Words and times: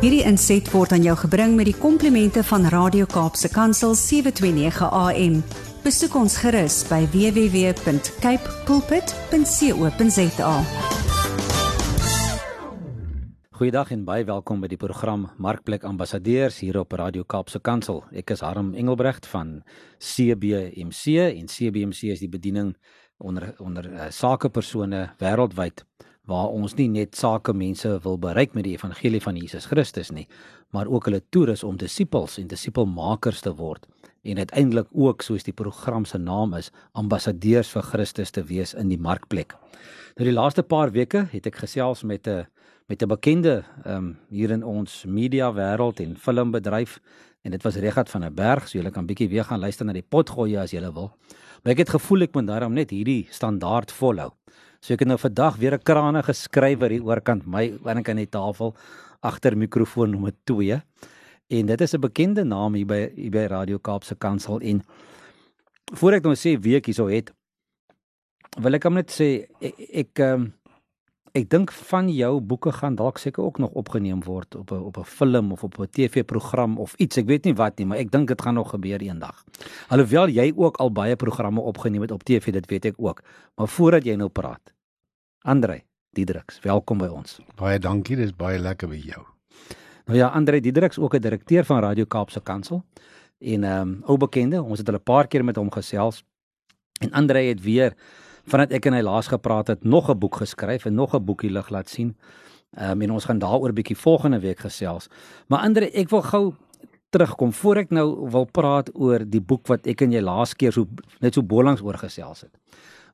Hierdie 0.00 0.22
inset 0.24 0.64
word 0.72 0.94
aan 0.96 1.02
jou 1.04 1.12
gebring 1.26 1.58
met 1.58 1.66
die 1.68 1.76
komplimente 1.76 2.40
van 2.48 2.62
Radio 2.72 3.04
Kaapse 3.04 3.50
Kansel 3.52 3.92
729 3.92 4.86
AM. 4.96 5.34
Besoek 5.84 6.14
ons 6.16 6.38
gerus 6.40 6.78
by 6.88 7.02
www.cape 7.12 8.54
pulpit.co.za. 8.64 10.54
Goeiedag 13.60 13.92
en 13.92 14.06
baie 14.08 14.24
welkom 14.24 14.64
by 14.64 14.72
die 14.72 14.80
program 14.80 15.28
Markplek 15.36 15.84
Ambassadeurs 15.84 16.62
hier 16.64 16.80
op 16.80 16.96
Radio 16.96 17.28
Kaapse 17.28 17.60
Kansel. 17.60 18.00
Ek 18.16 18.32
is 18.32 18.40
Harm 18.40 18.72
Engelbrecht 18.72 19.28
van 19.28 19.58
CBMC 20.00 21.28
en 21.28 21.52
CBMC 21.52 22.16
is 22.16 22.24
die 22.24 22.32
bediening 22.32 22.72
onder 23.20 23.52
onder 23.60 23.84
uh, 23.84 24.08
sakepersone 24.08 25.10
wêreldwyd 25.20 25.84
waar 26.30 26.52
ons 26.54 26.76
nie 26.78 26.88
net 26.88 27.16
sake 27.18 27.52
mense 27.56 27.90
wil 28.04 28.18
bereik 28.22 28.54
met 28.54 28.64
die 28.64 28.76
evangelie 28.76 29.20
van 29.24 29.38
Jesus 29.40 29.66
Christus 29.66 30.12
nie, 30.14 30.28
maar 30.70 30.86
ook 30.86 31.08
hulle 31.08 31.22
toerus 31.34 31.64
om 31.66 31.78
disippels 31.80 32.38
en 32.38 32.50
disipelmakers 32.50 33.42
te 33.46 33.54
word 33.58 33.88
en 34.22 34.36
uiteindelik 34.36 34.88
ook 34.92 35.22
soos 35.24 35.46
die 35.46 35.54
program 35.56 36.04
se 36.04 36.18
naam 36.20 36.52
is, 36.58 36.68
ambassadeurs 36.92 37.70
vir 37.72 37.86
Christus 37.88 38.30
te 38.36 38.42
wees 38.44 38.74
in 38.76 38.90
die 38.92 39.00
markplek. 39.00 39.54
Nou 40.18 40.26
die 40.28 40.36
laaste 40.36 40.62
paar 40.62 40.92
weke 40.92 41.24
het 41.32 41.46
ek 41.48 41.62
gesels 41.64 42.04
met 42.04 42.28
'n 42.28 42.46
met 42.88 43.02
'n 43.02 43.08
bekende 43.08 43.64
ehm 43.84 43.96
um, 43.96 44.18
hier 44.30 44.50
in 44.50 44.64
ons 44.64 45.04
media 45.06 45.52
wêreld 45.52 46.00
en 46.00 46.16
filmbedryf 46.16 47.00
en 47.42 47.50
dit 47.50 47.62
was 47.62 47.76
Regat 47.76 48.10
van 48.10 48.20
der 48.20 48.32
Berg, 48.32 48.68
so 48.68 48.78
julle 48.78 48.90
kan 48.90 49.06
bietjie 49.06 49.28
weer 49.28 49.44
gaan 49.44 49.60
luister 49.60 49.86
na 49.86 49.92
die 49.92 50.08
potgoeie 50.08 50.60
as 50.60 50.70
julle 50.70 50.92
wil. 50.92 51.16
Maar 51.62 51.72
ek 51.72 51.78
het 51.78 51.88
gevoel 51.88 52.22
ek 52.22 52.34
moet 52.34 52.46
daarom 52.46 52.72
net 52.72 52.90
hierdie 52.90 53.26
standaard 53.30 53.92
volhou. 53.92 54.32
So 54.80 54.94
ek 54.94 55.04
het 55.04 55.10
nou 55.10 55.18
vandag 55.20 55.56
weer 55.60 55.74
'n 55.74 55.82
krane 55.84 56.22
geskrywer 56.22 56.90
hier 56.90 57.04
oorkant 57.04 57.46
my 57.46 57.78
wanneer 57.82 58.04
kan 58.04 58.16
die 58.16 58.26
tafel 58.26 58.74
agter 59.22 59.56
mikrofoon 59.56 60.10
nommer 60.10 60.32
2. 60.44 60.82
En 61.50 61.66
dit 61.66 61.80
is 61.80 61.94
'n 61.94 62.00
bekende 62.00 62.44
naam 62.44 62.74
hier 62.74 62.86
by 62.86 63.10
hier 63.14 63.30
by 63.30 63.46
Radio 63.46 63.78
Kaapse 63.78 64.14
Kansel 64.14 64.60
en 64.60 64.82
voor 65.92 66.12
ek 66.12 66.22
nou 66.22 66.34
sê 66.34 66.58
wie 66.58 66.76
ek 66.76 66.86
hierso 66.86 67.08
het 67.08 67.30
wil 68.58 68.74
ek 68.74 68.84
hom 68.84 68.94
net 68.94 69.10
sê 69.10 69.46
ek 69.60 69.74
ek, 69.92 70.18
um, 70.18 70.52
ek 71.32 71.50
dink 71.50 71.72
van 71.72 72.08
jou 72.12 72.40
boeke 72.40 72.72
gaan 72.72 72.94
dalk 72.94 73.18
seker 73.18 73.44
ook 73.44 73.58
nog 73.58 73.70
opgeneem 73.70 74.22
word 74.24 74.54
op 74.54 74.70
'n 74.72 74.82
op 74.90 74.96
'n 74.98 75.04
film 75.04 75.52
of 75.52 75.64
op 75.64 75.78
'n 75.78 75.90
TV-program 75.90 76.78
of 76.78 76.94
iets. 76.94 77.16
Ek 77.16 77.26
weet 77.26 77.44
nie 77.44 77.54
wat 77.54 77.78
nie, 77.78 77.86
maar 77.86 77.98
ek 77.98 78.10
dink 78.10 78.28
dit 78.28 78.42
gaan 78.42 78.54
nog 78.54 78.70
gebeur 78.70 79.00
eendag. 79.00 79.44
Alhoewel 79.88 80.28
jy 80.28 80.52
ook 80.56 80.76
al 80.76 80.92
baie 80.92 81.16
programme 81.16 81.60
opgeneem 81.60 82.00
het 82.00 82.10
op 82.10 82.22
TV, 82.22 82.52
dit 82.52 82.66
weet 82.66 82.84
ek 82.84 82.94
ook. 82.96 83.22
Maar 83.54 83.68
voordat 83.68 84.04
jy 84.04 84.14
nou 84.14 84.28
praat. 84.28 84.74
Andre 85.42 85.82
Diedriks, 86.10 86.60
welkom 86.60 86.98
by 86.98 87.06
ons. 87.06 87.40
Baie 87.54 87.78
dankie, 87.78 88.16
dis 88.16 88.36
baie 88.36 88.58
lekker 88.58 88.88
by 88.88 88.96
jou. 88.96 89.26
Nou 90.06 90.18
ja, 90.18 90.28
Andre 90.28 90.60
Diedriks 90.60 90.98
ook 90.98 91.14
'n 91.14 91.20
direkteur 91.20 91.64
van 91.64 91.80
Radio 91.80 92.04
Kaapse 92.04 92.40
Kansel 92.40 92.84
en 93.38 93.64
ehm 93.64 93.80
um, 93.80 94.02
ou 94.04 94.16
bekende. 94.16 94.62
Ons 94.62 94.78
het 94.78 94.86
hulle 94.86 94.98
'n 94.98 95.02
paar 95.02 95.26
keer 95.26 95.44
met 95.44 95.56
hom 95.56 95.70
gesels. 95.70 96.24
En 97.00 97.10
Andre 97.10 97.38
het 97.38 97.60
weer 97.60 97.94
vandat 98.50 98.72
ek 98.76 98.86
en 98.90 98.96
hy 98.98 99.02
laas 99.06 99.30
gepraat 99.30 99.68
het, 99.72 99.84
nog 99.84 100.10
'n 100.10 100.18
boek 100.18 100.36
geskryf 100.42 100.86
en 100.86 100.94
nog 100.94 101.14
'n 101.14 101.24
boekie 101.24 101.50
lig 101.50 101.68
laat 101.70 101.88
sien. 101.88 102.16
Ehm 102.76 102.90
um, 102.90 103.02
en 103.02 103.10
ons 103.10 103.24
gaan 103.24 103.38
daaroor 103.38 103.72
bietjie 103.72 103.96
volgende 103.96 104.40
week 104.40 104.58
gesels. 104.58 105.08
Maar 105.48 105.58
Andre, 105.58 105.90
ek 105.90 106.08
wil 106.10 106.22
gou 106.22 106.54
terugkom 107.10 107.52
voor 107.52 107.76
ek 107.76 107.90
nou 107.90 108.30
wil 108.30 108.44
praat 108.44 108.90
oor 108.94 109.24
die 109.26 109.42
boek 109.42 109.66
wat 109.66 109.86
ek 109.86 110.04
en 110.06 110.12
jy 110.12 110.22
laas 110.22 110.54
keer 110.54 110.72
so 110.72 110.86
net 111.20 111.34
so 111.34 111.42
bolangs 111.42 111.82
oor 111.82 111.98
gesels 111.98 112.40
het. 112.46 112.54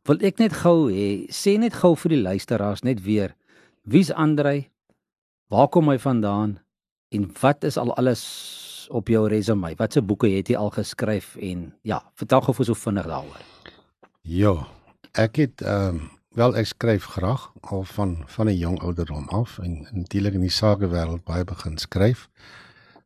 Wil 0.07 0.21
ek 0.21 0.39
net 0.39 0.53
gou 0.53 0.91
hê, 0.93 1.27
sê 1.33 1.57
net 1.59 1.75
gou 1.75 1.95
vir 1.97 2.15
die 2.15 2.23
luisteraars 2.23 2.85
net 2.87 3.01
weer, 3.03 3.35
wie's 3.83 4.13
Andre? 4.13 4.69
Waar 5.49 5.69
kom 5.69 5.89
hy 5.89 5.99
vandaan? 5.99 6.59
En 7.15 7.31
wat 7.41 7.65
is 7.65 7.79
al 7.79 7.95
alles 7.97 8.23
op 8.91 9.09
jou 9.09 9.25
resume? 9.29 9.73
Watse 9.79 10.03
boeke 10.03 10.29
het 10.29 10.51
jy 10.51 10.57
al 10.59 10.71
geskryf 10.71 11.37
en 11.41 11.73
ja, 11.83 12.03
vertel 12.15 12.45
gou 12.47 12.55
vir 12.55 12.69
so 12.69 12.75
vinnig 12.75 13.07
daaroor. 13.07 13.43
Ja, 14.23 14.55
ek 15.17 15.37
het 15.37 15.61
ehm 15.65 15.97
um, 15.97 16.01
wel 16.37 16.57
ek 16.61 16.67
skryf 16.69 17.05
graag 17.17 17.49
al 17.61 17.85
van 17.89 18.23
van 18.27 18.47
'n 18.47 18.57
jong 18.57 18.81
ouderdom 18.81 19.29
af 19.29 19.59
en 19.59 19.89
natuurlik 19.93 20.35
in 20.35 20.45
die 20.45 20.53
sakewêreld 20.53 21.25
baie 21.25 21.45
begin 21.45 21.79
skryf. 21.79 22.29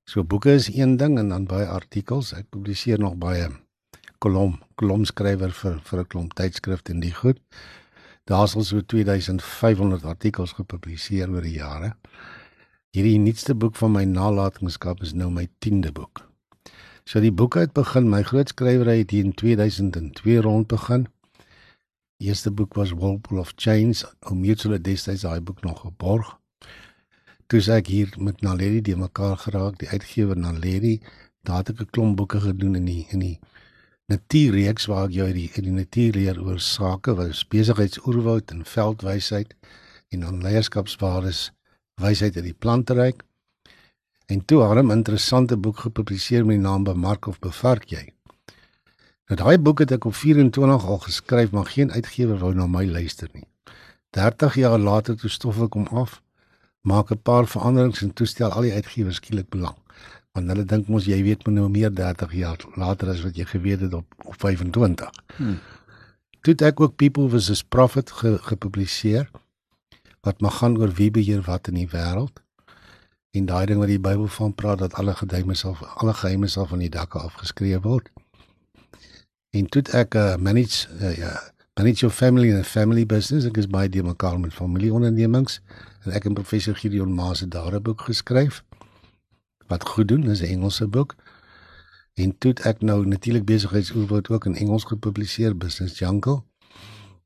So 0.05 0.25
boeke 0.25 0.53
is 0.53 0.75
een 0.75 0.97
ding 0.97 1.19
en 1.19 1.29
dan 1.29 1.47
baie 1.47 1.67
artikels. 1.67 2.33
Ek 2.33 2.49
publiseer 2.49 2.99
nog 2.99 3.15
baie 3.17 3.49
kolom 4.19 4.59
kolomskrywer 4.75 5.53
vir 5.53 5.79
vir 5.85 6.01
'n 6.01 6.07
klomp 6.07 6.35
tydskrifte 6.35 6.93
en 6.93 7.01
die 7.01 7.15
goed. 7.15 7.39
Daar's 8.25 8.57
al 8.57 8.63
so 8.63 8.81
2500 8.81 10.05
artikels 10.05 10.53
gepubliseer 10.53 11.31
oor 11.31 11.43
die 11.43 11.59
jare. 11.59 11.95
Hierdie 12.91 13.19
nuutste 13.19 13.55
boek 13.55 13.77
van 13.77 13.93
my 13.93 14.05
nalatenskap 14.05 15.03
is 15.03 15.13
nou 15.13 15.31
my 15.31 15.49
10de 15.59 15.93
boek. 15.93 16.29
So 17.05 17.21
die 17.21 17.33
boek 17.33 17.55
het 17.55 17.73
begin, 17.73 18.11
my 18.11 18.23
groot 18.23 18.49
skrywery 18.49 18.99
het 18.99 19.13
in 19.13 19.35
2002 19.35 20.41
rond 20.41 20.67
begin 20.67 21.07
eerste 22.21 22.51
boek 22.51 22.75
was 22.75 22.93
Whirlpool 22.93 23.39
of 23.39 23.53
Chains, 23.57 24.05
ou 24.29 24.35
mutual 24.37 24.79
destyds 24.81 25.25
daai 25.25 25.41
boek 25.41 25.63
nog 25.65 25.81
geborg. 25.81 26.37
Toe 27.51 27.61
ek 27.75 27.89
hier 27.91 28.13
met 28.19 28.43
Naledi 28.47 28.81
die 28.91 28.97
mekaar 28.97 29.37
geraak, 29.37 29.79
die 29.81 29.89
uitgewer 29.89 30.39
Naledi, 30.39 31.01
daar 31.43 31.65
het 31.65 31.71
ek 31.71 31.81
'n 31.81 31.91
klomp 31.91 32.17
boeke 32.17 32.41
gedoen 32.41 32.77
in 32.77 32.85
die 32.85 33.07
in 33.11 33.19
die 33.19 33.39
natuurreeks 34.13 34.87
waar 34.87 35.09
ek 35.09 35.15
jou 35.15 35.33
die 35.33 35.51
in 35.55 35.65
die 35.65 35.79
natuur 35.79 36.13
leer 36.13 36.43
oor 36.43 36.61
sake 36.61 37.15
wat 37.15 37.49
besigheidsoerwoud 37.49 38.51
en 38.51 38.65
veldwysheid 38.65 39.55
en 40.11 40.21
dan 40.21 40.43
leierskapswaardes 40.43 41.51
wysheid 42.03 42.37
uit 42.37 42.45
die 42.45 42.59
planteryk. 42.59 43.23
En 44.27 44.45
toe 44.45 44.63
het 44.63 44.85
'n 44.85 44.91
interessante 44.91 45.57
boek 45.57 45.79
gepubliseer 45.79 46.47
met 46.47 46.57
die 46.57 46.67
naam 46.69 46.85
Bemark 46.85 47.27
of 47.27 47.39
Bevark 47.39 47.85
jy. 47.85 48.13
Nou 49.31 49.37
daai 49.39 49.61
boek 49.63 49.79
het 49.79 49.93
ek 49.95 50.09
op 50.11 50.15
24 50.19 50.87
al 50.91 50.97
geskryf, 50.99 51.53
maar 51.55 51.69
geen 51.71 51.93
uitgewer 51.95 52.39
wou 52.39 52.49
na 52.55 52.65
my 52.67 52.83
luister 52.91 53.29
nie. 53.33 53.45
30 54.17 54.55
jaar 54.59 54.79
later 54.79 55.15
toe 55.17 55.29
stof 55.31 55.61
ek 55.63 55.77
hom 55.79 55.85
af, 56.03 56.17
maak 56.83 57.13
'n 57.15 57.23
paar 57.23 57.47
veranderings 57.47 58.03
en 58.03 58.11
toestel 58.13 58.51
al 58.51 58.67
die 58.67 58.73
uitgewers 58.73 59.21
skielik 59.23 59.49
belang. 59.49 59.77
Want 60.33 60.51
hulle 60.51 60.65
dink 60.65 60.89
mos 60.89 61.07
jy 61.07 61.23
weet 61.23 61.47
nou 61.47 61.69
meer 61.69 61.95
30 61.95 62.33
jaar 62.33 62.59
later 62.75 63.09
as 63.11 63.23
wat 63.23 63.37
jy 63.37 63.45
geweet 63.45 63.81
het 63.81 63.95
op 63.95 64.07
op 64.25 64.35
25. 64.39 65.11
Hmm. 65.37 65.59
Toe 66.41 66.53
het 66.53 66.63
ek 66.63 66.81
ook 66.81 66.97
People 66.97 67.29
vs 67.29 67.63
Prophet 67.63 68.11
ge, 68.11 68.39
gepubliseer 68.39 69.31
wat 70.21 70.41
mag 70.41 70.59
gaan 70.59 70.79
oor 70.79 70.91
wie 70.91 71.11
beheer 71.11 71.43
wat 71.43 71.69
in 71.69 71.75
die 71.75 71.89
wêreld. 71.89 72.43
En 73.31 73.47
daai 73.47 73.67
ding 73.67 73.79
wat 73.79 73.89
die 73.89 74.01
Bybel 74.01 74.27
van 74.27 74.55
praat 74.55 74.79
dat 74.79 74.95
alle 74.95 75.15
geheime 75.15 75.55
sal 75.55 75.77
alle 75.95 76.15
geheime 76.15 76.47
sal 76.47 76.67
van 76.67 76.79
die 76.79 76.91
dakke 76.91 77.19
afgeskryf 77.19 77.83
word 77.83 78.11
en 79.51 79.67
toe 79.69 79.83
ek 79.93 80.15
uh, 80.15 80.37
manage 80.37 80.89
uh, 81.01 81.17
ja 81.17 81.33
manage 81.81 82.01
your 82.01 82.15
family 82.15 82.53
and 82.53 82.67
family 82.67 83.07
business. 83.07 83.47
Ek 83.49 83.57
is 83.57 83.69
baie 83.71 83.89
die 83.89 84.03
mekaar 84.05 84.37
met 84.41 84.53
familieondernemings. 84.53 85.61
En 86.05 86.13
ek 86.17 86.27
en 86.29 86.37
professor 86.37 86.77
Gideon 86.77 87.15
Maas 87.15 87.41
het 87.41 87.51
daar 87.55 87.75
'n 87.75 87.83
boek 87.83 88.01
geskryf 88.09 88.63
wat 89.67 89.87
goed 89.89 90.09
doen. 90.09 90.31
Is 90.31 90.43
'n 90.43 90.53
Engelse 90.57 90.87
boek. 90.87 91.17
En 92.15 92.39
toe 92.39 92.53
ek 92.65 92.83
nou 92.83 93.07
natuurlik 93.07 93.45
besigheidsoorwoord 93.45 94.29
ook 94.29 94.45
in 94.45 94.57
Engels 94.57 94.85
gepubliseer 94.85 95.57
Business 95.57 95.99
Jungle. 95.99 96.43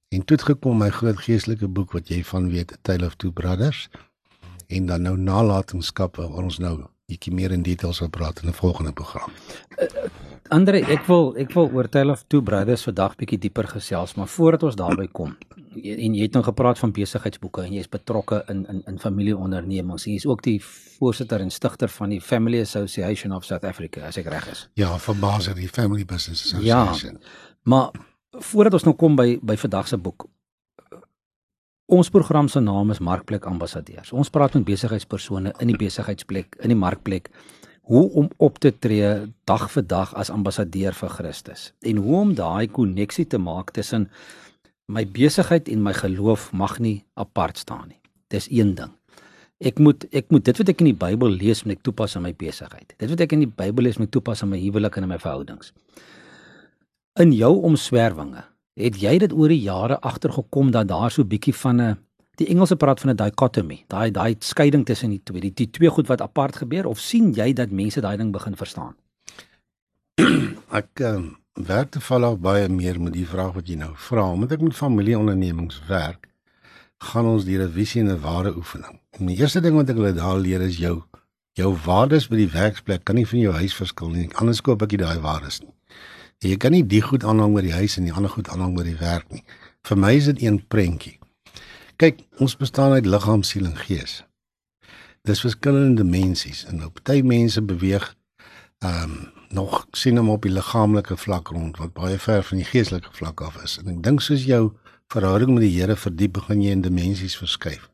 En 0.08 0.24
toe 0.24 0.36
het 0.36 0.46
gekom 0.46 0.78
my 0.78 0.90
groot 0.90 1.18
geestelike 1.18 1.68
boek 1.68 1.92
wat 1.92 2.08
jy 2.08 2.24
van 2.24 2.50
weet 2.50 2.72
A 2.72 2.76
Tale 2.82 3.06
of 3.06 3.14
Two 3.14 3.30
Brothers. 3.30 3.88
En 4.66 4.86
dan 4.86 5.02
nou 5.02 5.16
nalatenskap 5.18 6.16
waar 6.16 6.28
ons 6.28 6.58
nou 6.58 6.84
bietjie 7.06 7.34
meer 7.34 7.50
in 7.50 7.62
detail 7.62 7.92
sal 7.92 8.08
praat 8.08 8.42
in 8.42 8.48
'n 8.48 8.52
volgende 8.52 8.92
program. 8.92 9.32
Andre, 10.54 10.84
ek 10.86 11.08
wil 11.08 11.32
ek 11.40 11.50
wil 11.56 11.70
oor 11.74 11.88
Tale 11.90 12.12
of 12.14 12.20
Two 12.30 12.44
Brothers 12.46 12.84
vandag 12.86 13.16
bietjie 13.18 13.40
dieper 13.42 13.66
gesels, 13.72 14.12
maar 14.14 14.28
voordat 14.30 14.62
ons 14.68 14.76
daarby 14.78 15.08
kom, 15.10 15.32
en 15.74 16.14
jy 16.14 16.28
het 16.28 16.36
nou 16.36 16.44
gepraat 16.46 16.78
van 16.78 16.92
besigheidsboeke 16.94 17.64
en 17.64 17.72
jy 17.74 17.82
is 17.82 17.90
betrokke 17.90 18.38
in 18.52 18.60
in 18.70 18.82
in 18.90 19.00
familieondernemings. 19.02 20.04
Jy 20.06 20.20
is 20.20 20.26
ook 20.30 20.44
die 20.46 20.60
voorsitter 20.62 21.42
en 21.42 21.50
stigter 21.50 21.90
van 21.96 22.14
die 22.14 22.20
Family 22.22 22.60
Association 22.62 23.34
of 23.34 23.48
South 23.48 23.66
Africa, 23.66 24.04
as 24.06 24.20
ek 24.20 24.30
reg 24.30 24.46
is. 24.52 24.68
Ja, 24.78 24.92
van 25.08 25.18
Basel 25.24 25.58
die 25.58 25.68
Family 25.68 26.04
Business 26.04 26.44
Association. 26.46 27.18
Ja. 27.18 27.34
Maar 27.62 27.90
voordat 28.52 28.78
ons 28.78 28.86
nou 28.86 28.94
kom 28.94 29.18
by 29.18 29.40
by 29.42 29.58
vandag 29.64 29.90
se 29.90 29.98
boek. 29.98 30.28
Ons 31.90 32.08
program 32.14 32.48
se 32.48 32.60
naam 32.60 32.94
is 32.94 33.02
Markplek 33.02 33.44
Ambassadeurs. 33.50 34.12
Ons 34.12 34.30
praat 34.30 34.54
met 34.54 34.64
besigheidspersone 34.64 35.52
in 35.58 35.74
die 35.74 35.76
besigheidsplek, 35.76 36.56
in 36.62 36.70
die 36.70 36.78
markplek 36.78 37.32
hoe 37.84 38.04
om 38.10 38.30
op 38.36 38.58
te 38.58 38.72
tree 38.78 39.10
dag 39.44 39.66
vir 39.72 39.84
dag 39.86 40.14
as 40.16 40.30
ambassadeur 40.32 40.96
vir 40.96 41.12
Christus 41.18 41.72
en 41.84 42.00
hoe 42.00 42.16
om 42.20 42.34
daai 42.34 42.66
koneksie 42.68 43.26
te 43.28 43.38
maak 43.38 43.74
tussen 43.76 44.08
my 44.88 45.04
besigheid 45.08 45.68
en 45.68 45.82
my 45.84 45.92
geloof 45.96 46.50
mag 46.52 46.78
nie 46.78 47.04
apart 47.14 47.58
staan 47.60 47.88
nie. 47.88 48.00
Dis 48.32 48.48
een 48.50 48.74
ding. 48.76 48.92
Ek 49.64 49.78
moet 49.78 50.04
ek 50.12 50.32
moet 50.32 50.44
dit 50.44 50.58
wat 50.60 50.72
ek 50.72 50.80
in 50.82 50.90
die 50.90 50.98
Bybel 51.04 51.36
lees 51.40 51.62
moet 51.64 51.78
ek 51.78 51.84
toepas 51.86 52.16
in 52.18 52.24
my 52.24 52.32
besigheid. 52.36 52.96
Dit 52.98 53.12
wat 53.12 53.20
ek 53.24 53.36
in 53.36 53.44
die 53.44 53.52
Bybel 53.62 53.86
lees 53.86 54.00
moet 54.00 54.10
ek 54.10 54.16
toepas 54.16 54.42
in 54.44 54.52
my 54.52 54.60
huwelik 54.60 54.96
en 54.98 55.06
in 55.06 55.12
my 55.12 55.20
verhoudings. 55.20 55.72
In 57.20 57.32
jou 57.32 57.52
omswervinge, 57.68 58.42
het 58.80 58.98
jy 58.98 59.18
dit 59.22 59.32
oor 59.32 59.52
die 59.52 59.62
jare 59.62 60.00
agtergekom 60.02 60.72
dat 60.74 60.90
daar 60.90 61.12
so 61.14 61.24
bietjie 61.24 61.54
van 61.54 61.80
'n 61.80 61.96
Die 62.40 62.48
Engelse 62.50 62.76
praat 62.76 63.00
van 63.00 63.10
'n 63.10 63.16
dichotomy, 63.16 63.84
daai 63.86 64.10
daai 64.10 64.34
skeiding 64.38 64.84
tussen 64.84 65.10
die 65.10 65.20
twee, 65.22 65.40
die, 65.40 65.54
die 65.54 65.70
twee 65.70 65.88
goed 65.90 66.06
wat 66.06 66.20
apart 66.20 66.56
gebeur 66.56 66.86
of 66.86 66.98
sien 66.98 67.32
jy 67.32 67.52
dat 67.52 67.70
mense 67.70 68.00
daai 68.00 68.16
ding 68.16 68.32
begin 68.32 68.56
verstaan? 68.56 68.94
ek 70.80 71.00
um, 71.00 71.36
werk 71.52 71.90
te 71.90 72.00
val 72.00 72.24
af 72.24 72.38
baie 72.38 72.68
meer 72.68 73.00
met 73.00 73.12
die 73.12 73.26
vraag 73.26 73.54
wat 73.54 73.68
jy 73.68 73.76
nou 73.76 73.92
vra, 73.94 74.32
omdat 74.32 74.52
ek 74.52 74.60
met 74.60 74.74
familieondernemings 74.74 75.82
werk, 75.88 76.28
gaan 76.98 77.26
ons 77.26 77.44
deur 77.44 77.66
'n 77.66 77.72
visie 77.72 78.02
en 78.02 78.10
'n 78.10 78.20
ware 78.20 78.56
oefening. 78.56 79.00
En 79.10 79.26
die 79.26 79.38
eerste 79.38 79.60
ding 79.60 79.76
wat 79.76 79.90
ek 79.90 79.96
hulle 79.96 80.12
daar 80.12 80.38
leer 80.38 80.60
is 80.60 80.78
jou 80.78 81.02
jou 81.54 81.70
waardes 81.84 82.26
by 82.28 82.36
die 82.36 82.50
werksplek 82.50 83.04
kan 83.04 83.14
nie 83.14 83.26
van 83.26 83.38
jou 83.38 83.52
huis 83.54 83.74
verskil 83.74 84.08
nie. 84.10 84.28
Anders 84.34 84.60
koop 84.60 84.82
ek 84.82 84.90
nie 84.90 85.04
daai 85.04 85.20
waardes 85.22 85.60
nie. 85.62 85.74
En 86.42 86.50
jy 86.50 86.56
kan 86.56 86.72
nie 86.72 86.82
die 86.82 87.02
goed 87.02 87.24
aanhang 87.24 87.54
by 87.54 87.62
die 87.62 87.76
huis 87.76 87.96
en 87.96 88.08
die 88.08 88.12
ander 88.12 88.30
goed 88.30 88.48
aanhang 88.48 88.74
by 88.74 88.82
die 88.82 88.98
werk 88.98 89.30
nie. 89.30 89.44
Vir 89.86 89.96
my 89.96 90.14
is 90.18 90.24
dit 90.24 90.42
een 90.42 90.58
prentjie. 90.66 91.18
Kyk, 91.96 92.24
ons 92.42 92.56
bestaan 92.58 92.92
uit 92.92 93.06
liggaam, 93.06 93.42
siel 93.46 93.68
en 93.68 93.76
gees. 93.78 94.24
Dis 95.22 95.40
verskillende 95.44 96.02
dimensies 96.02 96.64
en 96.66 96.80
nou 96.82 96.90
party 96.90 97.20
mense 97.22 97.62
beweeg 97.62 98.10
ehm 98.84 99.02
um, 99.14 99.32
nog 99.54 99.84
sien 99.94 100.16
hom 100.18 100.32
op 100.32 100.42
die 100.42 100.50
liggaamlike 100.50 101.14
vlak 101.16 101.52
rond 101.54 101.76
wat 101.78 101.92
baie 101.94 102.16
ver 102.18 102.42
van 102.42 102.58
die 102.58 102.66
geestelike 102.66 103.12
vlak 103.14 103.40
af 103.46 103.60
is. 103.62 103.76
En 103.78 103.92
ek 103.92 104.00
dink 104.02 104.22
soos 104.24 104.42
jou 104.48 104.72
verhouding 105.14 105.52
met 105.54 105.62
die 105.62 105.70
Here 105.76 105.94
verdiep, 105.94 106.32
begin 106.40 106.62
jy 106.64 106.72
in 106.74 106.82
dimensies 106.82 107.36
verskuif. 107.38 107.86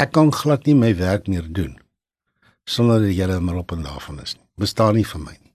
Ek 0.00 0.14
kan 0.16 0.32
glad 0.32 0.64
nie 0.64 0.78
my 0.78 0.94
werk 0.96 1.28
meer 1.28 1.44
doen 1.44 1.76
sonder 2.68 3.04
dat 3.04 3.12
jy 3.16 3.38
maar 3.40 3.60
op 3.60 3.72
en 3.72 3.84
daarvan 3.84 4.22
is 4.24 4.34
nie. 4.36 4.46
Bestaan 4.64 4.96
nie 4.96 5.04
vir 5.04 5.20
my 5.20 5.34
nie. 5.34 5.52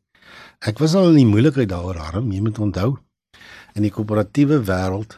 Ek 0.70 0.78
was 0.81 0.94
al 0.96 1.10
in 1.12 1.20
die 1.24 1.30
moeilikheid 1.30 1.70
daaroor, 1.70 1.98
Harm, 1.98 2.31
jy 2.31 2.42
moet 2.42 2.60
onthou. 2.60 2.98
In 3.74 3.86
die 3.86 3.92
koöperatiewe 3.94 4.62
wêreld 4.70 5.18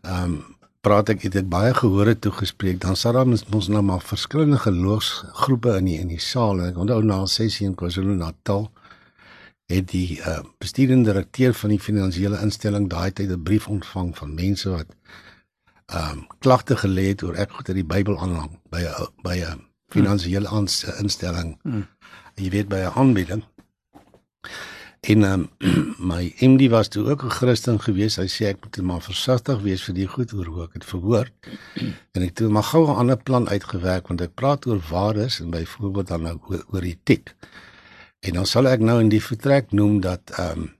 ehm 0.00 0.24
um, 0.24 0.40
praat 0.80 1.12
ek 1.12 1.24
het 1.26 1.36
ek 1.36 1.48
baie 1.52 1.72
gehore 1.76 2.14
toe 2.18 2.32
gespreek. 2.32 2.80
Dan 2.80 2.96
sat 2.96 3.14
daar 3.14 3.28
ons 3.28 3.68
nou 3.68 3.82
maar 3.84 4.04
verskillende 4.04 4.58
geloofsgroepe 4.58 5.76
in 5.78 5.88
die 5.90 5.98
in 6.00 6.12
die 6.12 6.20
saal 6.20 6.60
en 6.60 6.72
ek 6.72 6.78
onthou 6.80 7.02
na 7.04 7.20
'n 7.22 7.26
sessie 7.28 7.66
in 7.66 7.74
KwaZulu-Natal 7.74 8.70
het 9.70 9.86
die 9.92 10.18
uh, 10.18 10.40
bestuurende 10.58 11.12
direkteur 11.12 11.54
van 11.54 11.70
die 11.70 11.80
finansiële 11.80 12.40
instelling 12.42 12.88
daai 12.88 13.12
tyd 13.12 13.30
'n 13.30 13.42
brief 13.42 13.68
ontvang 13.68 14.16
van 14.16 14.34
mense 14.34 14.70
wat 14.70 14.88
ehm 15.86 16.18
um, 16.18 16.26
klagte 16.38 16.76
gelê 16.76 17.06
het 17.12 17.22
oor 17.22 17.34
ek 17.34 17.50
goed 17.50 17.68
uit 17.68 17.76
die 17.76 17.90
Bybel 17.94 18.18
aanhang 18.18 18.58
by 18.70 18.82
'n 18.82 19.08
by 19.22 19.36
'n 19.36 19.66
finansiële 19.90 20.48
instelling. 20.98 21.58
Hmm. 21.62 21.86
Jy 22.34 22.50
weet 22.50 22.68
by 22.68 22.76
'n 22.76 22.94
aanbieding. 22.94 23.44
En 25.00 25.22
um, 25.22 25.48
my 26.12 26.34
MD 26.38 26.68
was 26.68 26.88
toe 26.88 27.08
ook 27.08 27.24
'n 27.24 27.30
Christen 27.30 27.80
gewees. 27.80 28.16
Hy 28.16 28.26
sê 28.28 28.44
ek 28.52 28.60
moet 28.60 28.76
maar 28.82 29.02
versigtig 29.02 29.60
wees 29.60 29.82
vir 29.82 29.94
die 29.94 30.06
goed 30.06 30.32
oor 30.32 30.46
hoe 30.46 30.62
ek 30.62 30.72
dit 30.72 30.84
verhoor. 30.84 31.30
En 32.14 32.22
ek 32.22 32.38
het 32.38 32.48
maar 32.48 32.68
gou 32.68 32.84
'n 32.86 32.96
ander 32.96 33.16
plan 33.16 33.48
uitgewerk 33.48 34.08
want 34.08 34.20
ek 34.20 34.34
praat 34.34 34.66
oor 34.66 34.80
waardes 34.90 35.40
en 35.40 35.50
byvoorbeeld 35.50 36.06
dan 36.06 36.22
nou 36.22 36.38
oor, 36.48 36.64
oor 36.70 36.82
etiek. 36.82 37.34
En 38.20 38.32
dan 38.32 38.46
sal 38.46 38.68
ek 38.68 38.80
nou 38.80 39.00
in 39.00 39.08
die 39.08 39.22
vertrek 39.22 39.72
noem 39.72 40.00
dat 40.00 40.20
ehm 40.36 40.58
um, 40.58 40.78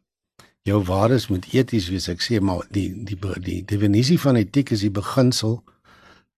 jou 0.62 0.82
waardes 0.84 1.28
moet 1.28 1.46
eties 1.52 1.88
wees. 1.88 2.08
Ek 2.08 2.20
sê 2.20 2.40
maar 2.40 2.66
die 2.70 2.92
die 3.04 3.16
die, 3.16 3.40
die 3.40 3.64
definisie 3.64 4.20
van 4.20 4.36
etiek 4.36 4.70
is 4.70 4.80
die 4.80 4.92
beginsel 4.92 5.62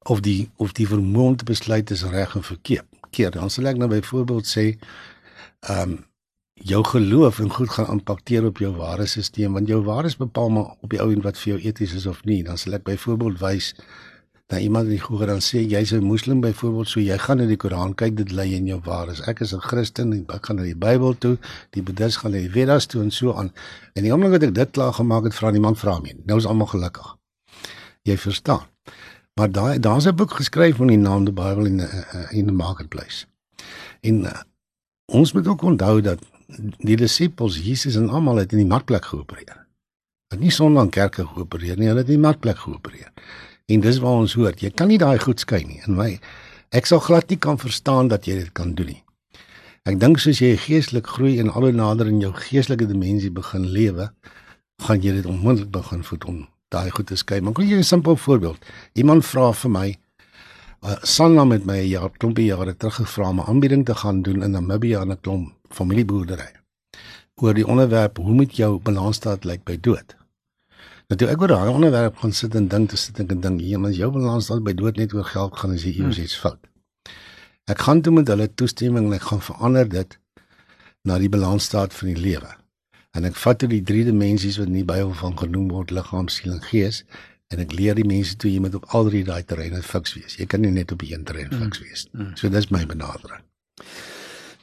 of 0.06 0.20
die 0.20 0.50
of 0.56 0.73
die 0.73 0.87
vermoë 0.87 1.29
om 1.34 1.37
te 1.37 1.44
besluit 1.44 1.90
is 1.90 2.05
reg 2.05 2.37
of 2.37 2.46
verkeerd. 2.46 2.87
Keer 3.11 3.31
dan 3.31 3.50
sal 3.50 3.67
ek 3.67 3.76
nou 3.76 3.88
byvoorbeeld 3.88 4.46
sê 4.46 4.67
ehm 5.61 5.90
um, 5.90 6.00
jou 6.64 6.85
geloof 6.85 7.38
en 7.38 7.50
goed 7.50 7.70
gaan 7.70 7.91
impakteer 7.91 8.44
op 8.47 8.59
jou 8.59 8.70
waardesisteem 8.76 9.53
want 9.53 9.69
jou 9.69 9.82
waardes 9.82 10.17
bepaal 10.17 10.50
maar 10.50 10.75
op 10.81 10.91
die 10.91 11.00
ou 11.03 11.11
en 11.12 11.23
wat 11.23 11.38
vir 11.38 11.55
jou 11.55 11.61
eties 11.69 11.94
is 11.99 12.06
of 12.06 12.25
nie. 12.25 12.43
Dan 12.47 12.59
sal 12.59 12.79
ek 12.79 12.85
byvoorbeeld 12.87 13.41
wys 13.43 13.73
dat 14.53 14.61
iemand 14.61 14.91
in 14.91 14.97
die 14.97 15.00
goeie 15.00 15.26
dan 15.26 15.41
sê 15.41 15.62
jy's 15.64 15.93
'n 15.93 16.05
moslim 16.05 16.41
byvoorbeeld 16.41 16.88
so 16.88 17.00
jy 17.00 17.19
gaan 17.19 17.38
na 17.38 17.47
die 17.47 17.56
Koran 17.56 17.94
kyk 17.94 18.17
dit 18.17 18.32
lê 18.32 18.44
in 18.53 18.67
jou 18.67 18.81
waardes. 18.85 19.20
Ek 19.26 19.41
is 19.41 19.55
'n 19.55 19.61
Christen 19.61 20.12
en 20.12 20.25
ek 20.29 20.47
gaan 20.47 20.56
na 20.56 20.62
die 20.62 20.76
Bybel 20.76 21.19
toe, 21.19 21.38
die 21.70 21.82
Boeddhis 21.82 22.17
gaan 22.17 22.31
na 22.31 22.38
die 22.38 22.50
Vedas 22.50 22.87
toe 22.87 23.03
en 23.03 23.11
so 23.11 23.32
aan. 23.32 23.53
En 23.94 24.03
die 24.03 24.12
oomblik 24.12 24.31
wat 24.31 24.43
ek 24.43 24.55
dit 24.55 24.70
klaar 24.70 24.93
gemaak 24.93 25.25
het, 25.25 25.35
vra 25.35 25.50
niemand 25.50 25.79
vra 25.79 25.99
meer. 25.99 26.17
Nou 26.25 26.38
is 26.38 26.47
almal 26.47 26.67
gelukkig. 26.67 27.17
Jy 28.03 28.17
verstaan. 28.17 28.67
Maar 29.35 29.53
daai 29.53 29.79
daar's 29.79 30.06
'n 30.06 30.15
boek 30.15 30.31
geskryf 30.31 30.76
van 30.76 30.87
die 30.87 30.99
naam 30.99 31.25
the 31.25 31.32
Bible 31.32 31.67
in 31.67 31.76
the, 31.79 31.88
uh, 32.15 32.38
in 32.38 32.47
the 32.47 32.53
marketplace. 32.53 33.26
En 34.00 34.25
uh, 34.25 34.41
ons 35.06 35.32
moet 35.32 35.47
ook 35.47 35.62
onthou 35.62 36.00
dat 36.00 36.19
die 36.58 36.96
disippels 36.96 37.58
Jesus 37.62 37.96
en 37.96 38.10
almal 38.10 38.43
het 38.43 38.52
in 38.52 38.62
die 38.62 38.69
markplek 38.69 39.04
geopereer. 39.04 39.66
Het 40.32 40.40
nie 40.40 40.50
sonder 40.50 40.82
aan 40.82 40.90
kerke 40.90 41.26
geopereer 41.26 41.76
nie, 41.76 41.88
hulle 41.90 42.04
het 42.04 42.10
in 42.10 42.19
die 42.20 42.26
markplek 42.26 42.58
geopereer. 42.64 43.10
En 43.69 43.81
dis 43.81 43.99
waar 44.02 44.25
ons 44.25 44.34
hoor, 44.34 44.54
jy 44.58 44.70
kan 44.70 44.88
nie 44.88 44.99
daai 45.00 45.19
goed 45.22 45.40
skei 45.40 45.62
nie. 45.64 45.81
In 45.87 45.96
my 45.96 46.19
ek 46.72 46.88
sal 46.88 47.02
glad 47.04 47.28
nie 47.28 47.37
kan 47.37 47.58
verstaan 47.60 48.08
dat 48.08 48.26
jy 48.26 48.38
dit 48.40 48.52
kan 48.56 48.75
doen 48.75 48.94
nie. 48.94 49.02
Ek 49.88 49.99
dink 50.00 50.20
soos 50.22 50.40
jy 50.40 50.54
geestelik 50.56 51.08
groei 51.10 51.38
en 51.43 51.50
al 51.50 51.69
hoe 51.69 51.75
nader 51.75 52.08
in 52.08 52.20
jou 52.22 52.31
geestelike 52.37 52.87
dimensie 52.87 53.32
begin 53.34 53.66
lewe, 53.75 54.08
gaan 54.87 55.02
jy 55.02 55.16
dit 55.19 55.26
onmoontlik 55.26 55.72
begin 55.75 56.05
voed 56.06 56.25
om 56.31 56.38
daai 56.72 56.90
goed 56.90 57.10
te 57.10 57.19
skei. 57.19 57.40
Maar 57.40 57.52
kan 57.52 57.69
jy 57.69 57.76
'n 57.76 57.84
simpel 57.84 58.16
voorbeeld? 58.16 58.58
Iemand 58.94 59.26
vra 59.26 59.52
vir 59.52 59.70
my 59.70 59.88
uh, 60.84 60.96
Sanna 61.02 61.44
met 61.44 61.64
my 61.64 61.78
'n 61.78 61.88
jaar 61.88 62.10
klompie 62.19 62.46
jare 62.46 62.76
terug 62.76 62.94
gevra 62.94 63.28
om 63.28 63.40
'n 63.40 63.46
aanbieding 63.46 63.84
te 63.84 63.94
gaan 63.94 64.22
doen 64.22 64.43
in 64.43 64.50
Namibia 64.50 65.00
aan 65.00 65.12
'n 65.12 65.20
klomp 65.20 65.52
familieboerdery. 65.76 66.50
Oor 67.42 67.54
die 67.56 67.66
onderwerp 67.66 68.19
hoe 68.22 68.34
moet 68.36 68.56
jou 68.56 68.76
balansstaat 68.84 69.46
lyk 69.48 69.64
by 69.69 69.78
dood? 69.80 70.16
Nou 71.10 71.19
toe 71.20 71.28
ek 71.32 71.42
oor 71.42 71.52
daai 71.52 71.72
onderwerp 71.72 72.20
gaan 72.22 72.32
sit 72.36 72.54
en 72.56 72.69
dink, 72.72 72.90
te 72.92 72.96
sit 73.00 73.19
en 73.20 73.28
dink, 73.28 73.60
hier 73.60 73.80
mens 73.80 73.98
jou 73.98 74.10
balansstaat 74.14 74.62
by 74.64 74.74
dood 74.78 75.00
net 75.00 75.14
oor 75.16 75.26
geld 75.28 75.56
gaan 75.58 75.74
as 75.76 75.84
jy 75.84 75.96
iewers 75.98 76.20
hmm. 76.20 76.28
iets 76.28 76.38
fout. 76.38 76.60
Ek 77.70 77.84
gaan 77.84 78.02
toe 78.02 78.12
met 78.14 78.30
hulle 78.32 78.48
toestemming 78.48 79.08
en 79.08 79.16
ek 79.16 79.28
gaan 79.30 79.42
verander 79.44 79.88
dit 79.88 80.19
na 81.08 81.19
die 81.19 81.30
balansstaat 81.32 81.94
van 81.94 82.12
die 82.12 82.20
lewe. 82.20 82.50
En 83.12 83.28
ek 83.28 83.36
vat 83.36 83.60
toe 83.60 83.69
die 83.69 83.82
drie 83.84 84.06
dimensies 84.08 84.56
wat 84.60 84.70
in 84.70 84.78
die 84.80 84.88
Bybel 84.88 85.12
van 85.20 85.36
genoem 85.38 85.69
word, 85.74 85.92
liggaam, 85.92 86.30
siel 86.32 86.54
en 86.56 86.64
gees, 86.64 87.02
en 87.52 87.60
ek 87.60 87.74
leer 87.76 87.98
die 87.98 88.06
mense 88.08 88.38
toe 88.40 88.50
jy 88.50 88.62
moet 88.64 88.78
op 88.78 88.88
al 88.96 89.10
drie 89.10 89.22
daai 89.28 89.42
terreine 89.44 89.82
fiks 89.84 90.16
wees. 90.16 90.38
Jy 90.40 90.48
kan 90.48 90.64
nie 90.64 90.72
net 90.72 90.94
op 90.94 91.04
een 91.04 91.26
terrein 91.28 91.52
mm. 91.52 91.60
fiks 91.60 91.82
wees 91.84 92.06
nie. 92.12 92.30
So 92.40 92.48
dis 92.52 92.70
my 92.72 92.86
benadering. 92.88 93.44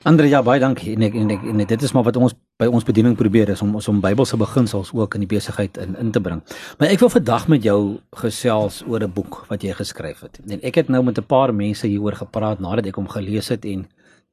Andre 0.08 0.30
ja 0.32 0.40
baie 0.42 0.62
dankie 0.64 0.94
en 0.96 1.04
ek 1.04 1.16
en 1.20 1.32
ek 1.36 1.42
en 1.44 1.58
dit 1.68 1.82
is 1.84 1.92
maar 1.92 2.06
wat 2.08 2.16
ons 2.16 2.36
by 2.60 2.68
ons 2.72 2.86
bediening 2.88 3.18
probeer 3.20 3.50
is 3.52 3.62
om 3.62 3.74
ons 3.76 3.88
om 3.92 4.00
Bybelse 4.00 4.38
beginsels 4.40 4.94
ook 4.96 5.18
in 5.18 5.26
die 5.26 5.32
besigheid 5.32 5.78
in 5.78 5.96
in 6.00 6.12
te 6.16 6.22
bring. 6.24 6.40
Maar 6.80 6.94
ek 6.94 7.04
wil 7.04 7.12
vandag 7.12 7.48
met 7.52 7.64
jou 7.68 8.00
gesels 8.22 8.84
oor 8.88 9.04
'n 9.04 9.12
boek 9.12 9.46
wat 9.50 9.64
jy 9.64 9.74
geskryf 9.74 10.22
het. 10.22 10.40
En 10.48 10.60
ek 10.64 10.76
het 10.76 10.90
nou 10.90 11.04
met 11.04 11.18
'n 11.18 11.26
paar 11.28 11.54
mense 11.54 11.88
hieroor 11.88 12.16
gepraat 12.16 12.60
nadat 12.60 12.86
ek 12.88 12.96
hom 12.96 13.08
gelees 13.08 13.50
het 13.50 13.66
en 13.66 13.88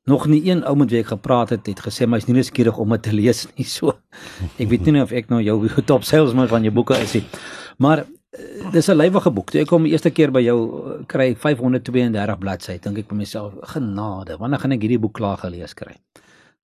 nog 0.07 0.27
nie 0.27 0.51
een 0.51 0.65
ou 0.65 0.77
met 0.77 0.91
wie 0.91 1.01
ek 1.01 1.07
gepraat 1.07 1.51
het 1.51 1.67
het 1.67 1.81
gesê 1.83 2.07
my 2.07 2.17
is 2.17 2.27
nie 2.27 2.37
nuuskierig 2.37 2.79
om 2.79 2.91
dit 2.95 3.03
te 3.03 3.13
lees 3.13 3.47
nie 3.57 3.67
so 3.77 3.93
ek 4.59 4.69
weet 4.69 4.87
nie 4.87 5.03
of 5.03 5.13
ek 5.13 5.29
nou 5.29 5.43
jou 5.43 5.69
top 5.91 6.05
salesman 6.05 6.49
van 6.49 6.63
jou 6.63 6.73
boeke 6.75 6.95
is 7.03 7.15
nie 7.19 7.25
maar 7.79 8.05
dis 8.73 8.89
'n 8.89 8.97
lywige 8.97 9.31
boek. 9.31 9.51
Toe 9.51 9.61
ek 9.61 9.69
kom 9.69 9.85
die 9.85 9.93
eerste 9.93 10.11
keer 10.11 10.31
by 10.31 10.43
jou 10.45 10.59
uh, 10.59 11.05
kry 11.07 11.35
532 11.35 12.39
bladsye 12.39 12.79
dink 12.79 12.99
ek 12.99 13.09
vir 13.09 13.17
myself 13.17 13.55
genade 13.73 14.39
wanneer 14.39 14.61
gaan 14.61 14.73
ek 14.73 14.83
hierdie 14.83 15.01
boek 15.01 15.15
klaar 15.15 15.39
gelees 15.39 15.75
kry? 15.75 15.95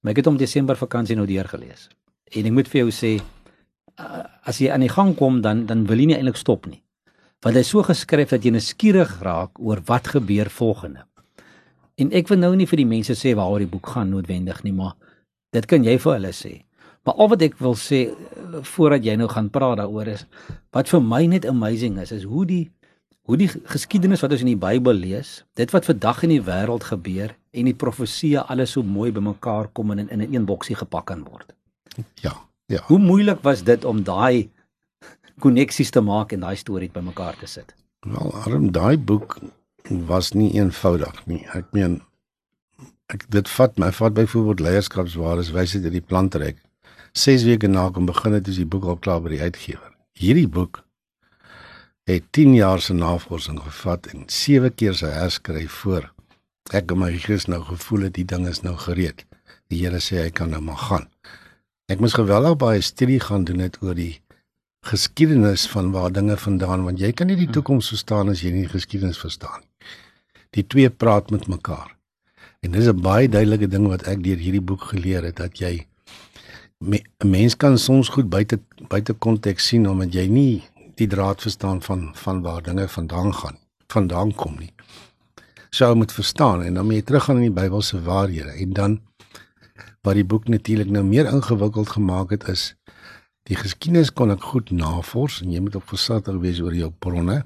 Maar 0.02 0.12
ek 0.12 0.16
het 0.22 0.26
hom 0.26 0.36
Desember 0.36 0.76
vakansie 0.76 1.16
nou 1.16 1.26
deur 1.26 1.48
gelees. 1.48 1.88
En 2.32 2.46
ek 2.46 2.52
moet 2.52 2.68
vir 2.68 2.80
jou 2.84 2.90
sê 2.90 3.20
uh, 3.98 4.24
as 4.44 4.58
jy 4.58 4.70
aan 4.70 4.80
die 4.80 4.92
gang 4.92 5.14
kom 5.16 5.40
dan 5.40 5.66
dan 5.66 5.86
wil 5.86 5.98
jy 5.98 6.06
nie 6.06 6.16
eintlik 6.16 6.36
stop 6.36 6.66
nie. 6.66 6.82
Want 7.42 7.56
hy 7.56 7.60
is 7.60 7.72
so 7.74 7.82
geskryf 7.82 8.30
dat 8.30 8.44
jy 8.44 8.52
nuuskierig 8.54 9.20
raak 9.22 9.58
oor 9.58 9.80
wat 9.86 10.14
gebeur 10.14 10.50
volgende. 10.50 11.06
En 11.98 12.12
ek 12.12 12.28
wil 12.28 12.38
nou 12.38 12.54
nie 12.56 12.66
vir 12.66 12.82
die 12.82 12.88
mense 12.88 13.14
sê 13.18 13.34
waaroor 13.34 13.64
die 13.64 13.70
boek 13.70 13.86
gaan 13.94 14.10
noodwendig 14.10 14.62
nie, 14.64 14.72
maar 14.72 14.94
dit 15.52 15.66
kan 15.66 15.84
jy 15.84 15.98
vir 15.98 16.14
hulle 16.14 16.32
sê. 16.32 16.62
Maar 17.02 17.18
al 17.18 17.32
wat 17.32 17.42
ek 17.42 17.58
wil 17.58 17.74
sê 17.78 18.04
eh, 18.10 18.60
voordat 18.74 19.04
jy 19.04 19.16
nou 19.18 19.28
gaan 19.30 19.50
praat 19.50 19.80
daaroor 19.82 20.12
is 20.14 20.26
wat 20.74 20.88
vir 20.92 21.02
my 21.02 21.24
net 21.26 21.46
amazing 21.48 21.98
is, 22.02 22.12
is 22.12 22.28
hoe 22.28 22.46
die 22.46 22.64
hoe 23.30 23.36
die 23.38 23.48
geskiedenis 23.48 24.22
wat 24.24 24.32
ons 24.34 24.42
in 24.42 24.50
die 24.50 24.58
Bybel 24.58 24.96
lees, 24.98 25.44
dit 25.54 25.70
wat 25.70 25.86
vandag 25.86 26.24
in 26.26 26.32
die 26.34 26.42
wêreld 26.42 26.88
gebeur 26.90 27.34
en 27.54 27.68
die 27.70 27.76
profeseë 27.78 28.42
alles 28.50 28.74
so 28.74 28.82
mooi 28.82 29.12
bymekaar 29.14 29.68
kom 29.76 29.92
en 29.94 30.02
in, 30.02 30.08
in 30.10 30.22
'n 30.22 30.34
een 30.34 30.46
boksie 30.46 30.74
gepak 30.76 31.06
kan 31.06 31.22
word. 31.24 31.54
Ja, 32.20 32.34
ja. 32.66 32.82
Hoe 32.86 32.98
moeilik 32.98 33.42
was 33.42 33.62
dit 33.62 33.84
om 33.84 34.02
daai 34.02 34.50
koneksies 35.38 35.90
te 35.90 36.00
maak 36.00 36.32
en 36.32 36.40
daai 36.40 36.56
storie 36.56 36.90
bymekaar 36.90 37.36
te 37.38 37.46
sit? 37.46 37.74
Wel, 38.00 38.34
arm 38.34 38.72
daai 38.72 38.98
boek 38.98 39.38
was 40.06 40.32
nie 40.32 40.52
eenvoudig 40.54 41.26
nie. 41.26 41.46
Ek 41.54 41.70
meen 41.72 42.00
ek 43.12 43.26
dit 43.30 43.48
vat 43.48 43.78
my 43.78 43.92
vat 43.92 44.14
byvoorbeeld 44.14 44.60
leierskapswaardes 44.60 45.52
wys 45.52 45.72
dit 45.72 45.84
in 45.84 45.92
die 45.92 46.06
plantrek. 46.06 46.56
6 47.12 47.42
weke 47.44 47.68
na 47.68 47.90
kom 47.92 48.06
begin 48.08 48.32
het 48.32 48.46
is 48.48 48.56
die 48.56 48.68
boek 48.68 48.86
al 48.88 48.96
klaar 48.96 49.20
by 49.20 49.34
die 49.34 49.42
uitgewer. 49.44 49.90
Hierdie 50.16 50.48
boek 50.48 50.78
het 52.08 52.24
10 52.32 52.54
jaar 52.56 52.80
se 52.80 52.94
navorsing 52.96 53.58
gevat 53.60 54.08
en 54.14 54.24
7 54.32 54.72
keer 54.74 54.96
se 54.96 55.10
herskryf 55.12 55.74
voor 55.82 56.08
ek 56.72 56.94
en 56.94 57.02
my 57.02 57.10
gees 57.20 57.44
nou 57.52 57.60
gevoel 57.68 58.08
het 58.08 58.16
die 58.16 58.24
ding 58.24 58.48
is 58.48 58.62
nou 58.64 58.78
gereed. 58.80 59.26
Die 59.68 59.82
Here 59.84 60.00
sê 60.00 60.22
hy 60.22 60.30
kan 60.32 60.50
nou 60.56 60.62
maar 60.64 60.80
gaan. 60.80 61.06
Ek 61.92 62.00
moes 62.00 62.16
geweldig 62.16 62.56
baie 62.64 62.80
studie 62.80 63.20
gaan 63.20 63.44
doen 63.44 63.60
net 63.60 63.76
oor 63.84 63.94
die 63.98 64.22
geskiedenis 64.88 65.68
van 65.68 65.92
waar 65.92 66.16
dinge 66.16 66.40
vandaan 66.40 66.88
want 66.88 67.00
jy 67.00 67.12
kan 67.12 67.28
nie 67.28 67.36
die 67.36 67.52
toekoms 67.52 67.92
verstaan 67.92 68.32
as 68.32 68.40
jy 68.40 68.56
nie 68.56 68.64
die 68.64 68.72
geskiedenis 68.72 69.20
verstaan 69.20 69.60
nie. 69.60 69.92
Die 70.56 70.64
twee 70.64 70.88
praat 70.88 71.28
met 71.30 71.44
mekaar. 71.44 71.92
En 72.64 72.72
dis 72.72 72.88
'n 72.88 73.00
baie 73.04 73.28
duidelike 73.28 73.68
ding 73.68 73.88
wat 73.88 74.08
ek 74.08 74.24
deur 74.24 74.40
hierdie 74.40 74.64
boek 74.64 74.96
geleer 74.96 75.28
het 75.28 75.36
dat 75.36 75.60
jy 75.60 75.91
'n 76.82 77.28
mens 77.28 77.56
kan 77.56 77.78
soms 77.78 78.08
goed 78.08 78.28
buite 78.28 78.60
buite 78.88 79.12
konteks 79.12 79.66
sien 79.66 79.88
omdat 79.88 80.12
jy 80.12 80.26
nie 80.26 80.62
die 80.94 81.06
draad 81.06 81.42
verstaan 81.42 81.82
van 81.82 82.10
van 82.14 82.42
waar 82.42 82.62
dinge 82.62 82.88
vandaan 82.88 83.34
gaan, 83.34 83.56
vandaan 83.86 84.34
kom 84.34 84.56
nie. 84.58 84.72
Sou 85.70 85.94
moet 85.94 86.12
verstaan 86.12 86.62
en 86.62 86.74
dan 86.74 86.84
moet 86.84 86.94
jy 86.94 87.02
teruggaan 87.02 87.36
in 87.36 87.52
die 87.52 87.60
Bybelse 87.62 88.02
waarhede 88.02 88.52
en 88.52 88.72
dan 88.72 89.00
wat 90.02 90.14
die 90.14 90.24
boek 90.24 90.48
natuurlik 90.48 90.90
nou 90.90 91.04
meer 91.04 91.26
ingewikkeld 91.26 91.88
gemaak 91.88 92.30
het 92.30 92.48
is 92.48 92.74
Die 93.50 93.58
geskiedenis 93.58 94.12
kon 94.14 94.30
ek 94.30 94.44
goed 94.52 94.70
navors 94.70 95.40
en 95.42 95.50
jy 95.50 95.60
moet 95.64 95.74
op 95.74 95.88
versigtig 95.90 96.36
wees 96.44 96.60
oor 96.62 96.74
jou 96.78 96.92
bronne. 97.02 97.40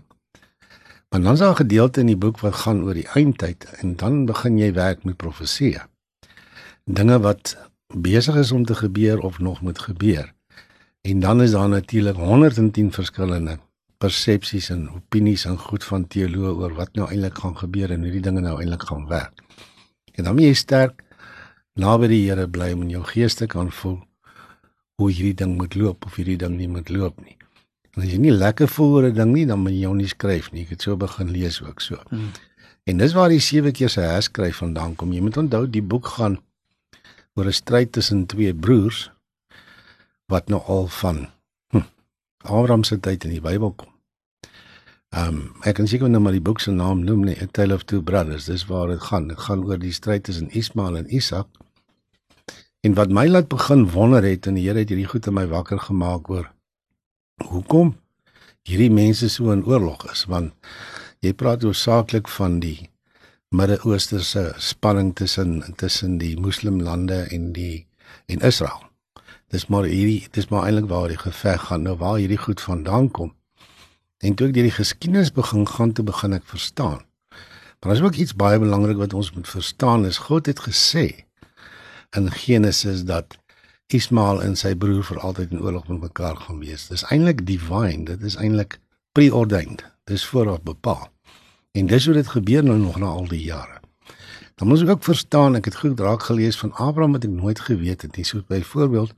Maar 1.09 1.23
dan 1.23 1.33
is 1.33 1.41
daar 1.41 1.55
'n 1.55 1.63
gedeelte 1.65 2.01
in 2.01 2.13
die 2.13 2.23
boek 2.25 2.41
wat 2.41 2.61
gaan 2.65 2.83
oor 2.85 2.95
die 2.95 3.09
eindtyd 3.15 3.65
en 3.81 3.97
dan 3.97 4.27
begin 4.27 4.59
jy 4.59 4.73
werk 4.73 5.05
met 5.05 5.17
profeseë. 5.17 5.87
Dinge 6.85 7.19
wat 7.19 7.57
besig 7.95 8.37
is 8.37 8.53
om 8.53 8.65
te 8.65 8.75
gebeur 8.75 9.21
of 9.21 9.39
nog 9.39 9.61
moet 9.61 9.79
gebeur. 9.79 10.33
En 11.01 11.21
dan 11.21 11.43
is 11.43 11.51
daar 11.51 11.69
natuurlik 11.69 12.17
110 12.17 12.93
verskillende 12.93 13.59
persepsies 13.99 14.69
en 14.71 14.91
opinies 14.91 15.45
en 15.45 15.59
goed 15.59 15.85
van 15.85 16.07
teoloë 16.07 16.53
oor 16.61 16.75
wat 16.75 16.93
nou 16.99 17.09
eintlik 17.09 17.39
gaan 17.39 17.57
gebeur 17.57 17.91
en 17.91 18.03
hoe 18.03 18.13
die 18.13 18.21
dinge 18.21 18.41
nou 18.41 18.59
eintlik 18.61 18.83
gaan 18.83 19.07
werk. 19.09 19.41
En 20.13 20.25
dan 20.25 20.35
moet 20.35 20.51
jy 20.51 20.55
sterk 20.55 21.03
naby 21.81 22.09
die 22.13 22.23
Here 22.29 22.49
bly 22.49 22.73
om 22.73 22.83
in 22.87 22.97
jou 22.97 23.05
gees 23.05 23.35
te 23.35 23.47
kan 23.47 23.73
voel 23.73 24.01
hoe 24.97 25.11
hierdie 25.13 25.37
ding 25.37 25.57
moet 25.57 25.75
loop 25.77 26.07
of 26.09 26.17
hierdie 26.17 26.39
ding 26.41 26.57
nie 26.57 26.69
moet 26.69 26.89
loop 26.89 27.21
nie. 27.25 27.37
En 27.95 28.05
as 28.05 28.13
jy 28.13 28.21
nie 28.21 28.33
lekker 28.33 28.69
voel 28.69 28.95
oor 28.97 29.09
'n 29.09 29.15
ding 29.15 29.33
nie, 29.33 29.47
dan 29.47 29.61
moet 29.61 29.73
jy 29.73 29.87
hom 29.87 29.97
nie 29.97 30.09
skryf 30.09 30.53
nie. 30.53 30.63
Ek 30.63 30.77
het 30.77 30.83
so 30.83 30.97
begin 30.97 31.31
lees 31.31 31.63
ook 31.63 31.81
so. 31.81 31.97
Hmm. 32.09 32.33
En 32.85 32.97
dis 32.97 33.13
waar 33.13 33.29
die 33.29 33.41
sewe 33.41 33.73
keer 33.73 33.89
se 33.89 34.01
herskryf 34.01 34.57
vandaan 34.57 34.95
kom. 34.97 35.13
Jy 35.13 35.21
moet 35.21 35.37
onthou 35.37 35.67
die 35.71 35.83
boek 35.83 36.07
gaan 36.07 36.39
oor 37.37 37.47
'n 37.47 37.53
stryd 37.53 37.93
tussen 37.93 38.27
twee 38.27 38.55
broers 38.55 39.11
wat 40.27 40.49
nou 40.49 40.61
al 40.63 40.87
van 40.87 41.29
hm, 41.71 41.85
Abraham 42.43 42.85
se 42.85 43.01
tyd 43.01 43.25
in 43.25 43.31
die 43.37 43.45
Bybel 43.45 43.73
kom. 43.73 43.93
Ehm 45.15 45.29
um, 45.29 45.53
ek 45.63 45.77
kan 45.79 45.87
seker 45.89 46.11
nou 46.11 46.21
maar 46.23 46.35
die 46.35 46.45
boek 46.49 46.61
se 46.61 46.71
naam 46.71 47.05
noem 47.05 47.25
nie, 47.25 47.37
A 47.43 47.47
Tale 47.47 47.75
of 47.75 47.85
Two 47.85 48.03
Brothers. 48.03 48.49
Dis 48.51 48.67
waar 48.67 48.89
dit 48.89 49.01
gaan. 49.01 49.29
Dit 49.29 49.39
gaan 49.39 49.65
oor 49.65 49.79
die 49.79 49.93
stryd 49.93 50.25
tussen 50.25 50.51
Ismael 50.51 50.97
en 50.97 51.15
Isak. 51.15 51.49
En 52.81 52.95
wat 52.95 53.11
my 53.11 53.27
laat 53.29 53.49
begin 53.49 53.87
wonder 53.91 54.25
het 54.25 54.47
en 54.47 54.55
die 54.55 54.67
Here 54.67 54.79
het 54.79 54.89
hierdie 54.89 55.09
goed 55.09 55.27
in 55.27 55.35
my 55.35 55.47
wakker 55.47 55.79
gemaak 55.79 56.31
oor 56.31 56.51
hoekom 57.45 57.95
hierdie 58.67 58.91
mense 58.91 59.29
so 59.29 59.53
in 59.53 59.65
oorlog 59.69 60.07
is 60.11 60.25
want 60.31 60.55
jy 61.25 61.33
praat 61.33 61.65
oorsaaklik 61.65 62.31
van 62.33 62.61
die 62.63 62.89
Midde-Ooste 63.55 64.23
se 64.27 64.55
spanning 64.59 65.15
tussen 65.15 65.63
tussen 65.77 66.19
die 66.19 66.35
moslimlande 66.41 67.21
en 67.31 67.53
die 67.53 67.87
en 68.27 68.41
Israel. 68.41 68.83
Dis 69.55 69.69
maar 69.71 69.87
hierdie 69.87 70.27
dis 70.35 70.49
maar 70.51 70.67
eintlik 70.67 70.89
waar 70.91 71.09
die 71.09 71.21
geveg 71.21 71.69
gaan 71.69 71.87
nou 71.87 71.95
waar 72.01 72.19
hierdie 72.19 72.41
goed 72.43 72.61
vandaan 72.61 73.11
kom. 73.11 73.31
En 74.19 74.35
toe 74.35 74.49
ek 74.49 74.57
deur 74.57 74.67
die 74.67 74.75
geskiedenis 74.75 75.31
begin 75.33 75.67
gaan 75.69 75.93
te 75.95 76.03
begin 76.03 76.35
ek 76.35 76.51
verstaan. 76.51 77.05
Maar 77.79 77.95
daar's 77.95 78.03
ook 78.03 78.19
iets 78.19 78.35
baie 78.35 78.59
belangrik 78.59 78.99
wat 78.99 79.15
ons 79.15 79.31
moet 79.33 79.49
verstaan 79.49 80.07
is 80.11 80.19
God 80.27 80.51
het 80.51 80.67
gesê 80.67 81.07
in 82.17 82.31
Genesis 82.33 83.05
dat 83.07 83.39
Ismael 83.95 84.43
en 84.43 84.57
sy 84.59 84.75
broer 84.75 85.05
vir 85.07 85.21
altyd 85.23 85.53
in 85.55 85.63
oorlog 85.63 85.87
met 85.89 86.09
mekaar 86.09 86.37
gaan 86.37 86.59
wees. 86.59 86.89
Dis 86.91 87.07
eintlik 87.15 87.47
divine, 87.47 88.09
dit 88.11 88.23
is 88.27 88.35
eintlik 88.35 88.81
preordained. 89.15 89.85
Dis 90.11 90.27
vooraf 90.27 90.65
bepaal. 90.67 91.07
En 91.77 91.87
dis 91.87 92.05
hoe 92.05 92.15
dit 92.15 92.29
gebeur 92.29 92.65
nou 92.65 92.79
nog 92.79 92.97
na 92.99 93.07
al 93.07 93.29
die 93.29 93.43
jare. 93.43 93.81
Dan 94.57 94.69
moet 94.69 94.83
ek 94.87 94.95
ook 94.95 95.05
verstaan, 95.05 95.59
ek 95.59 95.69
het 95.69 95.77
goed 95.77 96.01
raak 96.01 96.23
gelees 96.25 96.57
van 96.57 96.73
Abraham 96.73 97.13
wat 97.13 97.27
ek 97.29 97.35
nooit 97.37 97.61
geweet 97.61 98.07
het 98.07 98.17
nie. 98.17 98.25
So 98.25 98.41
byvoorbeeld, 98.49 99.13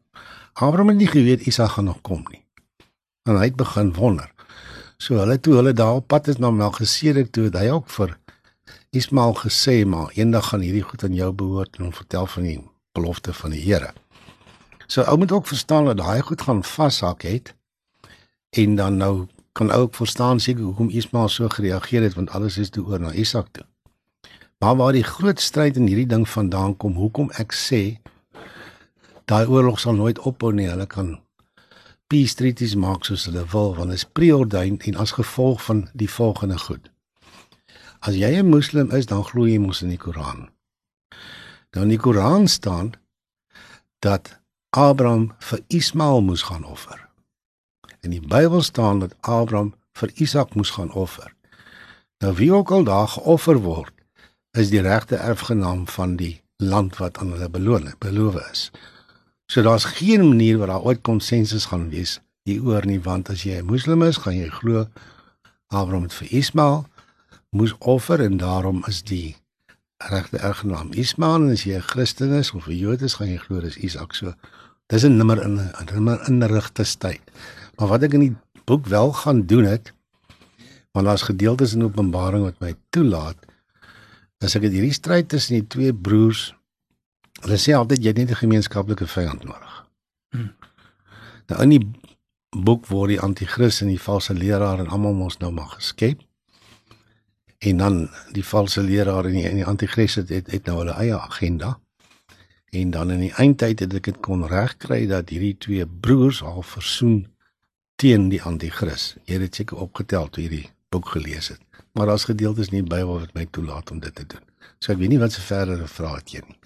Abraham 0.58 0.90
het 0.90 0.98
nie 0.98 1.10
geweet 1.10 1.46
Isak 1.46 1.76
gaan 1.76 1.86
nog 1.86 2.00
kom 2.02 2.24
nie. 2.32 2.42
En 3.22 3.38
hy 3.38 3.46
het 3.52 3.56
begin 3.60 3.92
wonder. 3.94 4.32
So 4.98 5.20
hulle 5.22 5.38
toe 5.40 5.54
hulle 5.54 5.72
daar 5.72 6.00
op 6.00 6.08
pad 6.10 6.26
is 6.28 6.42
na 6.42 6.50
Melchisedek 6.50 7.30
toe, 7.30 7.44
het 7.46 7.60
hy 7.60 7.68
ook 7.70 7.86
vir 7.94 8.16
Ismael 8.90 9.36
gesê, 9.38 9.84
maar 9.86 10.10
eendag 10.18 10.50
gaan 10.50 10.64
hierdie 10.66 10.82
goed 10.82 11.04
aan 11.06 11.14
jou 11.14 11.30
behoort 11.32 11.78
en 11.78 11.86
hom 11.86 11.94
vertel 11.94 12.26
van 12.26 12.50
hom 12.50 12.66
belofte 12.98 13.32
van 13.32 13.54
die 13.54 13.62
Here. 13.62 13.92
So 14.90 15.06
ou 15.06 15.18
moet 15.20 15.32
ook 15.32 15.46
verstaan 15.46 15.86
dat 15.86 16.02
daai 16.02 16.20
goed 16.26 16.42
gaan 16.42 16.64
vashak 16.64 17.22
het 17.22 17.54
en 18.50 18.74
dan 18.74 18.96
nou 18.96 19.28
kan 19.58 19.72
ook 19.74 19.94
verstaan 19.94 20.40
seker 20.40 20.62
hoekom 20.62 20.88
Ismael 20.88 21.28
so 21.28 21.48
gereageer 21.48 22.02
het 22.02 22.14
want 22.14 22.30
alles 22.30 22.58
is 22.58 22.70
toe 22.70 22.86
oor 22.86 23.00
na 23.00 23.12
Isak 23.12 23.48
toe. 23.50 23.64
Maar 24.58 24.76
waar 24.76 24.92
die 24.92 25.02
groot 25.02 25.40
stryd 25.40 25.76
in 25.76 25.86
hierdie 25.86 26.06
ding 26.06 26.28
vandaan 26.28 26.76
kom, 26.76 26.94
hoekom 26.94 27.30
ek 27.42 27.54
sê 27.54 27.80
daai 29.26 29.46
oorlog 29.46 29.80
sal 29.80 29.98
nooit 29.98 30.18
ophou 30.18 30.52
nie. 30.54 30.68
Hulle 30.70 30.86
kan 30.86 31.16
peace 32.06 32.38
treaties 32.38 32.76
maak 32.78 33.04
soos 33.04 33.26
hulle 33.26 33.42
wil 33.54 33.74
want 33.74 33.90
dit 33.90 33.98
is 33.98 34.06
preordained 34.06 34.86
en 34.86 35.00
as 35.02 35.16
gevolg 35.18 35.64
van 35.66 35.82
die 35.92 36.10
volgende 36.10 36.58
goed. 36.58 36.86
As 37.98 38.14
jy 38.14 38.30
'n 38.38 38.50
moslim 38.50 38.94
is, 38.94 39.06
dan 39.06 39.24
glo 39.24 39.46
jy 39.46 39.58
mos 39.58 39.82
in 39.82 39.90
die 39.90 39.98
Koran. 39.98 40.48
Nou 41.74 41.82
in 41.82 41.94
die 41.96 41.98
Koran 42.06 42.48
staan 42.48 42.92
dat 43.98 44.38
Abraham 44.70 45.34
vir 45.38 45.60
Ismael 45.66 46.20
moes 46.20 46.42
gaan 46.42 46.64
offer. 46.64 47.07
In 48.08 48.14
die 48.14 48.28
Bybel 48.28 48.62
staan 48.62 49.02
dat 49.02 49.12
Abraham 49.20 49.74
vir 49.92 50.08
Isak 50.16 50.54
moes 50.56 50.70
gaan 50.70 50.92
offer. 50.96 51.28
Nou 52.24 52.30
wie 52.38 52.52
ook 52.56 52.70
al 52.72 52.86
daar 52.88 53.08
geoffer 53.08 53.58
word, 53.60 53.92
is 54.56 54.70
die 54.72 54.80
regte 54.80 55.16
erfgenaam 55.16 55.82
van 55.92 56.14
die 56.16 56.40
land 56.56 56.96
wat 56.96 57.18
aan 57.20 57.34
hulle 57.34 57.50
beloon 57.52 57.90
beloof 58.00 58.38
is. 58.50 58.62
So 59.52 59.60
daar's 59.62 59.84
geen 59.84 60.24
manier 60.28 60.56
waar 60.58 60.72
daar 60.72 60.88
ooit 60.88 61.02
konsensus 61.04 61.68
gaan 61.68 61.90
wees 61.92 62.16
hieroor 62.48 62.88
nie, 62.88 62.96
want 63.00 63.28
as 63.28 63.44
jy 63.44 63.60
'n 63.60 63.68
moslim 63.68 64.02
is, 64.02 64.16
gaan 64.16 64.40
jy 64.40 64.48
glo 64.48 64.86
Abraham 65.66 66.08
het 66.08 66.16
vir 66.16 66.32
Ismael 66.32 66.86
moes 67.50 67.76
offer 67.78 68.24
en 68.24 68.36
daarom 68.36 68.82
is 68.88 69.02
die 69.02 69.36
regte 69.98 70.38
erfgenaam 70.38 70.92
Ismael 70.92 71.44
en 71.44 71.50
as 71.50 71.64
jy 71.64 71.76
'n 71.76 71.90
Christen 71.92 72.32
is 72.32 72.52
of 72.52 72.68
'n 72.68 72.76
Jood 72.76 73.02
is, 73.02 73.20
gaan 73.20 73.28
jy 73.28 73.36
glo 73.36 73.60
dis 73.60 73.76
Isak. 73.76 74.14
So 74.14 74.32
dis 74.86 75.04
'n 75.04 75.16
nimmer 75.16 75.42
in 75.42 75.60
'n 75.60 75.88
nimmer 75.92 76.28
inrigte 76.28 76.96
tyd. 76.98 77.20
Maar 77.78 77.94
wat 77.94 78.02
ek 78.08 78.16
in 78.18 78.26
die 78.26 78.36
boek 78.66 78.86
wel 78.90 79.12
gaan 79.12 79.46
doen 79.46 79.64
het, 79.64 79.92
want 80.92 81.06
daar's 81.06 81.22
gedeeltes 81.22 81.74
in 81.74 81.86
Openbaring 81.86 82.42
wat 82.42 82.58
my 82.60 82.74
toelaat, 82.90 83.38
as 84.42 84.56
ek 84.58 84.66
dit 84.66 84.78
hierdie 84.78 84.94
stryd 84.94 85.28
tussen 85.30 85.60
die 85.60 85.66
twee 85.66 85.94
broers, 85.94 86.52
hulle 87.44 87.58
sê 87.60 87.74
altyd 87.78 88.02
jy 88.02 88.12
het 88.12 88.18
net 88.18 88.30
'n 88.34 88.42
gemeenskaplike 88.42 89.06
vyand 89.06 89.44
nodig. 89.44 89.74
Hmm. 90.34 90.54
Nou 91.48 91.62
in 91.62 91.70
die 91.70 91.84
boek 92.50 92.86
word 92.86 93.08
die 93.14 93.20
anti-kris 93.20 93.80
en 93.82 93.88
die 93.88 94.00
valse 94.00 94.34
leraar 94.34 94.80
en 94.80 94.88
almal 94.88 95.14
mos 95.14 95.38
nou 95.38 95.52
maar 95.52 95.70
geskep 95.78 96.20
en 97.58 97.76
dan 97.76 98.08
die 98.32 98.44
valse 98.44 98.82
leraar 98.82 99.26
en 99.26 99.32
die, 99.32 99.54
die 99.54 99.66
anti-kris 99.66 100.14
het, 100.14 100.28
het 100.28 100.50
het 100.50 100.66
nou 100.66 100.78
hulle 100.78 100.94
eie 100.94 101.18
agenda. 101.18 101.78
En 102.70 102.90
dan 102.90 103.10
in 103.10 103.20
die 103.20 103.34
eindtyd 103.34 103.80
het 103.80 103.94
ek 103.94 104.04
dit 104.04 104.20
kon 104.20 104.46
regkry 104.46 105.06
dat 105.06 105.28
hierdie 105.28 105.56
twee 105.58 105.86
broers 105.86 106.42
al 106.42 106.62
versoen 106.62 107.26
teen 107.98 108.28
die 108.32 108.42
anti-kris. 108.42 109.16
Jy 109.26 109.38
het 109.38 109.48
dit 109.48 109.62
seker 109.62 109.80
opgetel 109.82 110.28
toe 110.30 110.44
hierdie 110.44 110.68
boek 110.92 111.10
gelees 111.16 111.50
het. 111.52 111.60
Maar 111.98 112.12
daar's 112.12 112.28
gedeeltes 112.28 112.70
in 112.70 112.84
die 112.84 112.90
Bybel 112.90 113.24
wat 113.24 113.34
my 113.34 113.46
toelaat 113.50 113.90
om 113.90 113.98
dit 114.02 114.14
te 114.14 114.26
doen. 114.26 114.44
So 114.78 114.92
ek 114.94 115.00
weet 115.00 115.10
nie 115.10 115.20
wat 115.20 115.34
se 115.34 115.42
verdere 115.42 115.88
vrae 115.90 116.20
het 116.20 116.34
jy 116.36 116.42
nie. 116.46 116.58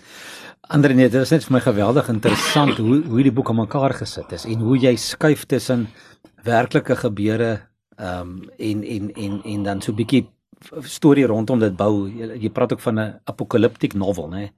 Andre 0.73 0.95
nee, 0.97 1.09
dit 1.09 1.21
is 1.21 1.33
net 1.33 1.47
vir 1.47 1.57
my 1.57 1.63
geweldig 1.65 2.09
interessant 2.13 2.77
hoe 2.81 3.01
hoe 3.07 3.19
hierdie 3.19 3.35
boek 3.35 3.51
aan 3.51 3.63
mekaar 3.63 3.95
gesit 3.97 4.33
is 4.37 4.45
en 4.49 4.61
hoe 4.65 4.77
jy 4.81 4.93
skuif 5.01 5.47
tussen 5.49 5.89
werklike 6.45 6.97
gebeure 7.01 7.53
ehm 7.97 8.21
um, 8.21 8.51
en 8.59 8.85
en 8.85 9.09
en 9.25 9.41
en 9.55 9.65
dan 9.69 9.83
so 9.83 9.93
'n 9.93 9.97
bietjie 9.97 10.27
storie 10.85 11.27
rondom 11.27 11.59
dit 11.59 11.77
bou. 11.77 12.09
Jy, 12.09 12.39
jy 12.45 12.51
praat 12.51 12.73
ook 12.73 12.81
van 12.81 13.01
'n 13.01 13.21
apokaliptiek 13.25 13.95
novel, 13.95 14.29
né? 14.29 14.51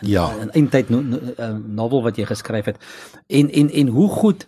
Ja. 0.00 0.32
'n 0.32 0.50
eindtyd 0.50 0.88
no, 0.88 1.00
no, 1.00 1.18
novel 1.66 2.02
wat 2.02 2.16
jy 2.16 2.24
geskryf 2.24 2.64
het. 2.64 2.78
En 3.26 3.50
en 3.50 3.70
en 3.70 3.88
hoe 3.88 4.08
goed 4.08 4.46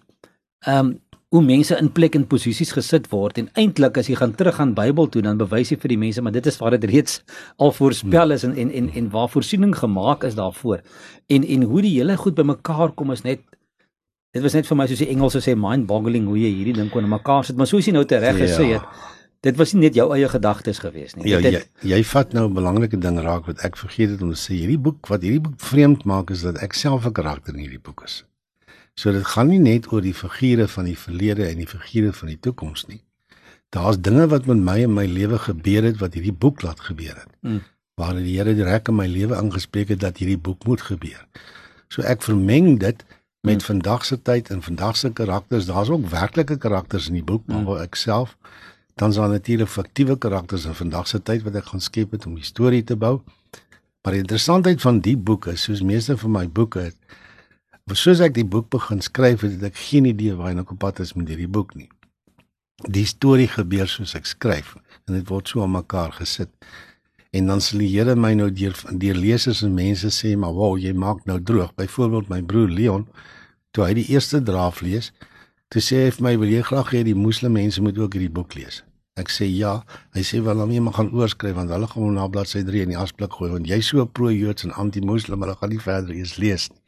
ehm 0.65 0.87
um, 0.87 1.01
hoe 1.35 1.43
mense 1.43 1.75
in 1.75 1.89
plek 1.91 2.15
en 2.15 2.27
posisies 2.31 2.71
gesit 2.77 3.09
word 3.11 3.41
en 3.43 3.49
eintlik 3.59 3.97
as 3.99 4.07
jy 4.11 4.15
gaan 4.21 4.37
terug 4.39 4.61
aan 4.63 4.75
Bybel 4.77 5.09
toe 5.11 5.23
dan 5.27 5.41
bewys 5.41 5.73
jy 5.73 5.79
vir 5.83 5.91
die 5.91 5.99
mense 5.99 6.23
maar 6.23 6.35
dit 6.37 6.47
is 6.47 6.59
waar 6.61 6.77
dit 6.77 6.85
reeds 6.91 7.17
al 7.59 7.73
voorspel 7.75 8.37
is 8.37 8.45
en 8.47 8.55
en 8.55 8.71
en 8.71 8.91
en 9.01 9.09
waar 9.11 9.27
voorsiening 9.33 9.73
gemaak 9.75 10.23
is 10.29 10.37
daarvoor. 10.39 10.85
En 11.27 11.47
en 11.57 11.67
hoe 11.71 11.83
die 11.83 11.97
hele 11.97 12.17
goed 12.21 12.37
bymekaar 12.39 12.95
kom 12.95 13.11
is 13.11 13.25
net 13.27 13.43
dit 14.35 14.43
was 14.43 14.55
net 14.55 14.71
vir 14.71 14.79
my 14.79 14.87
soos 14.91 15.03
die 15.03 15.11
Engelse 15.11 15.43
sê 15.43 15.57
mind 15.59 15.89
boggling 15.91 16.29
hoe 16.31 16.39
jy 16.39 16.53
hierdie 16.55 16.77
ding 16.79 16.93
kon 16.93 17.09
mekaar 17.11 17.43
sit 17.49 17.59
maar 17.59 17.71
soos 17.71 17.89
jy 17.89 17.95
nou 17.97 18.05
tereg 18.07 18.39
gesê 18.39 18.69
ja. 18.69 18.79
het 18.79 19.11
dit 19.49 19.59
was 19.59 19.75
nie 19.75 19.89
net 19.89 19.99
jou 19.99 20.07
eie 20.15 20.29
gedagtes 20.31 20.79
gewees 20.85 21.17
nie. 21.19 21.27
Ja, 21.33 21.41
jy 21.43 21.65
jy 21.83 21.99
vat 22.13 22.33
nou 22.33 22.47
'n 22.49 22.55
belangrike 22.55 23.01
ding 23.01 23.19
raak 23.27 23.51
wat 23.51 23.65
ek 23.67 23.77
vergeet 23.77 24.15
het 24.15 24.23
om 24.23 24.31
te 24.31 24.39
sê. 24.39 24.55
Hierdie 24.55 24.79
boek 24.79 25.11
wat 25.11 25.27
hierdie 25.27 25.43
boek 25.49 25.59
vreemd 25.59 26.05
maak 26.05 26.31
is 26.31 26.47
dat 26.47 26.63
ek 26.63 26.79
self 26.79 27.07
'n 27.07 27.13
karakter 27.13 27.55
in 27.55 27.61
hierdie 27.67 27.83
boek 27.83 28.05
is. 28.05 28.23
So 28.95 29.13
dit 29.13 29.27
gaan 29.27 29.51
nie 29.51 29.61
net 29.63 29.91
oor 29.93 30.05
die 30.05 30.15
figure 30.15 30.69
van 30.71 30.89
die 30.91 30.99
verlede 30.99 31.49
en 31.49 31.63
die 31.63 31.69
figure 31.69 32.13
van 32.13 32.31
die 32.31 32.39
toekoms 32.41 32.87
nie. 32.87 33.01
Daar's 33.75 33.99
dinge 33.99 34.29
wat 34.31 34.47
met 34.47 34.61
my 34.63 34.77
in 34.87 34.95
my 34.95 35.07
lewe 35.11 35.39
gebeur 35.39 35.83
het 35.83 35.99
wat 36.03 36.15
hierdie 36.15 36.37
boek 36.45 36.63
laat 36.63 36.81
gebeur 36.81 37.17
het. 37.17 37.31
Mm. 37.43 37.63
Waar 37.99 38.15
die 38.19 38.37
Here 38.37 38.55
direk 38.55 38.89
in 38.91 38.99
my 38.99 39.07
lewe 39.11 39.35
aangespreek 39.37 39.91
het 39.95 40.01
dat 40.03 40.19
hierdie 40.23 40.39
boek 40.39 40.67
moet 40.67 40.83
gebeur. 40.83 41.27
So 41.91 42.03
ek 42.03 42.23
vermeng 42.23 42.79
dit 42.83 43.03
met 43.43 43.61
mm. 43.61 43.67
vandag 43.67 44.07
se 44.07 44.21
tyd 44.23 44.51
en 44.51 44.63
vandag 44.63 44.97
se 44.97 45.11
karakters. 45.13 45.67
Daar's 45.67 45.91
ook 45.91 46.07
werklike 46.11 46.57
karakters 46.59 47.11
in 47.11 47.19
die 47.19 47.27
boek, 47.27 47.47
maar 47.51 47.67
mm. 47.67 47.83
ek 47.83 47.99
self 47.99 48.39
dan 48.95 49.11
is 49.11 49.17
daar 49.17 49.29
natuurlik 49.29 49.69
fiktiewe 49.69 50.19
karakters 50.19 50.65
in 50.65 50.75
vandag 50.75 51.09
se 51.09 51.23
tyd 51.23 51.43
wat 51.43 51.57
ek 51.59 51.73
gaan 51.73 51.83
skep 51.83 52.13
het 52.15 52.27
om 52.27 52.37
die 52.39 52.47
storie 52.47 52.85
te 52.87 52.97
bou. 52.97 53.19
Maar 54.05 54.15
die 54.15 54.23
interessantheid 54.23 54.81
van 54.81 55.01
die 55.03 55.17
boek 55.17 55.49
is, 55.51 55.65
soos 55.67 55.83
meeste 55.83 56.17
van 56.21 56.31
my 56.31 56.45
boeke 56.49 56.85
het, 56.91 57.17
soos 57.93 58.21
ek 58.25 58.33
die 58.39 58.47
boek 58.49 58.71
begin 58.73 59.03
skryf, 59.05 59.43
het 59.45 59.63
ek 59.69 59.77
geen 59.77 60.07
idee 60.09 60.33
waar 60.39 60.57
ek 60.57 60.73
op 60.73 60.81
pad 60.81 61.03
is 61.05 61.13
met 61.13 61.29
hierdie 61.29 61.51
boek 61.51 61.75
nie. 61.77 61.91
Die 62.89 63.05
storie 63.05 63.49
gebeur 63.49 63.89
soos 63.89 64.15
ek 64.17 64.25
skryf 64.25 64.75
en 65.05 65.19
dit 65.19 65.29
word 65.29 65.51
so 65.53 65.61
aan 65.61 65.75
mekaar 65.75 66.15
gesit. 66.17 66.49
En 67.37 67.51
dan 67.51 67.61
sal 67.61 67.83
die 67.83 67.91
Here 67.93 68.15
my 68.17 68.33
nou 68.39 68.49
deur 68.49 68.73
deur 68.89 69.19
lesers 69.19 69.61
en 69.67 69.75
mense 69.75 70.09
sê, 70.09 70.37
"Maar 70.37 70.55
wow, 70.55 70.79
jy 70.79 70.93
maak 70.93 71.27
nou 71.27 71.43
droog." 71.43 71.75
Byvoorbeeld 71.75 72.29
my 72.29 72.43
broer 72.43 72.69
Leon, 72.69 73.09
toe 73.73 73.85
hy 73.85 73.95
die 73.95 74.09
eerste 74.09 74.43
draaf 74.43 74.81
lees, 74.81 75.13
toe 75.69 75.83
sê 75.83 76.05
hy 76.05 76.11
vir 76.11 76.23
my, 76.23 76.39
"Wil 76.39 76.49
jy 76.49 76.63
graag 76.63 76.91
hê 76.91 77.05
die 77.05 77.15
moslim 77.15 77.53
mense 77.53 77.83
moet 77.83 77.99
ook 77.99 78.15
hierdie 78.15 78.33
boek 78.33 78.55
lees?" 78.55 78.83
Ek 79.17 79.29
sê 79.29 79.45
ja. 79.45 79.85
Hy 80.15 80.23
sê 80.23 80.43
wel 80.43 80.57
dan 80.57 80.71
jy 80.71 80.81
mag 80.81 80.95
gaan 80.95 81.13
oorskryf 81.13 81.55
want 81.55 81.71
hulle 81.71 81.87
gaan 81.87 82.15
na 82.15 82.29
bladsy 82.29 82.65
3 82.65 82.83
in 82.83 82.89
die 82.89 82.99
asblik 82.99 83.33
gooi 83.33 83.51
want 83.51 83.67
jy's 83.67 83.87
so 83.87 84.07
pro-Joods 84.07 84.65
en 84.65 84.73
anti-moslim, 84.73 85.41
hulle 85.41 85.55
gaan 85.55 85.71
nie 85.71 85.79
verder 85.79 86.15
eens 86.15 86.37
lees 86.37 86.71
nie. 86.71 86.81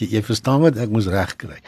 Jy, 0.00 0.08
jy 0.16 0.22
verstaan 0.24 0.64
wat 0.64 0.78
ek 0.80 0.92
moes 0.92 1.08
regkry. 1.12 1.60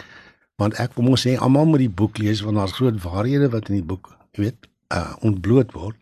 Want 0.61 0.79
ek 0.81 0.97
wil 0.97 1.13
mos 1.13 1.27
sê 1.27 1.37
almal 1.37 1.69
moet 1.69 1.85
die 1.85 1.93
boek 2.01 2.21
lees 2.23 2.41
want 2.45 2.57
daar's 2.61 2.77
groot 2.79 2.97
waarhede 3.05 3.51
wat 3.53 3.69
in 3.69 3.81
die 3.81 3.89
boek, 3.93 4.09
jy 4.37 4.49
weet, 4.49 4.69
uh 4.93 5.13
ontbloot 5.27 5.73
word. 5.77 5.97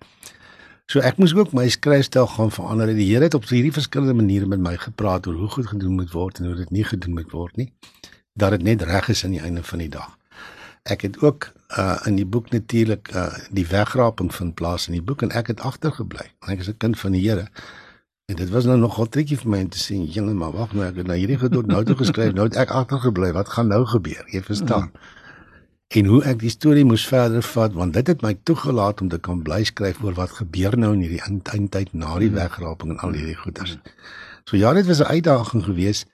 So 0.90 1.02
ek 1.06 1.20
moes 1.22 1.34
ook 1.36 1.52
my 1.54 1.68
skryfstyl 1.70 2.26
gaan 2.26 2.50
verander. 2.50 2.90
Die 2.94 3.06
Here 3.12 3.28
het 3.28 3.36
op 3.38 3.46
hierdie 3.46 3.74
verskillende 3.74 4.16
maniere 4.18 4.48
met 4.50 4.62
my 4.62 4.74
gepraat 4.78 5.28
oor 5.30 5.36
hoe 5.38 5.50
goed 5.54 5.68
gedoen 5.70 5.98
moet 6.00 6.10
word 6.10 6.40
en 6.40 6.48
hoe 6.50 6.56
dit 6.58 6.70
nie 6.74 6.86
gedoen 6.86 7.14
moet 7.18 7.30
word 7.30 7.60
nie. 7.60 7.68
Dat 8.34 8.56
dit 8.56 8.66
net 8.66 8.82
reg 8.82 9.10
is 9.14 9.22
aan 9.24 9.36
die 9.36 9.42
einde 9.42 9.62
van 9.62 9.84
die 9.84 9.90
dag. 9.90 10.16
Ek 10.90 11.06
het 11.06 11.20
ook 11.22 11.52
uh 11.78 12.00
in 12.10 12.18
die 12.18 12.26
boek 12.26 12.50
natuurlik 12.50 13.12
uh 13.14 13.28
die 13.54 13.66
wegraping 13.66 14.32
vind 14.34 14.54
plaas 14.58 14.88
in 14.90 14.98
die 14.98 15.04
boek 15.04 15.22
en 15.22 15.30
ek 15.30 15.52
het 15.54 15.62
agtergebly. 15.62 16.26
Ek 16.50 16.58
is 16.58 16.68
'n 16.68 16.78
kind 16.78 16.98
van 16.98 17.12
die 17.12 17.22
Here. 17.28 17.46
En 18.30 18.36
dit 18.38 18.50
was 18.50 18.66
nou 18.68 18.76
nogal 18.78 19.08
triekie 19.10 19.38
vir 19.40 19.48
my 19.50 19.60
om 19.64 19.68
te 19.74 19.78
sien, 19.78 20.04
"Jene, 20.06 20.34
maar 20.34 20.52
wag 20.54 20.72
nou, 20.72 20.86
ek 20.86 21.00
het 21.02 21.06
nou 21.06 21.16
hierdie 21.18 21.38
gedoen 21.38 21.66
nou 21.66 21.84
toe 21.84 21.96
geskryf, 21.96 22.32
nou 22.32 22.46
het 22.46 22.56
ek 22.56 22.70
agtergebly. 22.70 23.32
Wat 23.32 23.48
gaan 23.48 23.66
nou 23.66 23.84
gebeur?" 23.86 24.24
Jy 24.30 24.42
verstaan. 24.42 24.90
Mm. 24.92 25.00
En 25.88 26.04
hoe 26.04 26.22
ek 26.24 26.38
die 26.38 26.50
storie 26.50 26.84
moes 26.84 27.06
verder 27.06 27.42
vat 27.42 27.72
want 27.72 27.92
dit 27.92 28.06
het 28.06 28.20
my 28.22 28.36
toegelaat 28.42 29.00
om 29.00 29.08
te 29.08 29.18
kan 29.18 29.42
bly 29.42 29.64
skryf 29.64 30.02
oor 30.02 30.14
wat 30.14 30.30
gebeur 30.30 30.78
nou 30.78 30.92
in 30.94 31.00
hierdie 31.00 31.22
eindtyd 31.26 31.92
na 31.92 32.18
die 32.18 32.28
mm. 32.28 32.34
wegraping 32.34 32.90
en 32.90 32.98
al 32.98 33.12
hierdie. 33.18 33.36
Mm. 33.44 33.80
So 34.44 34.56
ja, 34.56 34.72
dit 34.72 34.86
was 34.86 35.00
'n 35.00 35.10
uitdaging 35.10 35.64
geweest. 35.64 36.06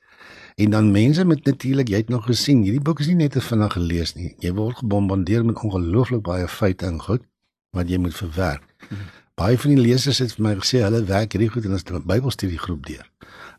En 0.54 0.70
dan 0.70 0.90
mense 0.90 1.24
met 1.24 1.44
natuurlik, 1.44 1.88
jy 1.88 1.96
het 1.96 2.08
nog 2.08 2.24
gesien, 2.24 2.62
hierdie 2.62 2.80
boek 2.80 3.00
is 3.00 3.06
nie 3.06 3.14
net 3.14 3.32
te 3.32 3.40
vinnig 3.40 3.72
gelees 3.72 4.14
nie. 4.14 4.34
Jy 4.38 4.52
word 4.52 4.76
gebombardeer 4.76 5.44
met 5.44 5.62
ongelooflik 5.62 6.22
baie 6.22 6.48
feite 6.48 6.86
en 6.86 7.00
goed 7.00 7.22
wat 7.70 7.88
jy 7.88 7.98
moet 7.98 8.16
verwerk. 8.16 8.62
Hmm. 8.88 8.98
Baie 9.36 9.58
van 9.60 9.74
die 9.74 9.82
lesers 9.82 10.18
het 10.24 10.32
vir 10.32 10.44
my 10.46 10.54
gesê 10.60 10.80
hulle 10.80 11.02
werk 11.04 11.34
hierdie 11.36 11.50
goed 11.52 11.66
in 11.68 11.76
'n 11.76 12.06
Bybelstudiegroep 12.08 12.86
deur. 12.86 13.06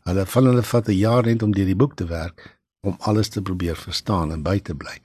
Hulle 0.04 0.26
van 0.26 0.44
hulle 0.44 0.62
vat 0.62 0.88
'n 0.88 0.98
jaar 0.98 1.24
net 1.24 1.42
om 1.42 1.52
deur 1.52 1.66
die 1.66 1.76
boek 1.76 1.94
te 1.94 2.06
werk 2.06 2.58
om 2.82 2.96
alles 3.00 3.28
te 3.28 3.42
probeer 3.42 3.76
verstaan 3.76 4.32
en 4.32 4.42
by 4.42 4.58
te 4.58 4.74
bly. 4.74 4.98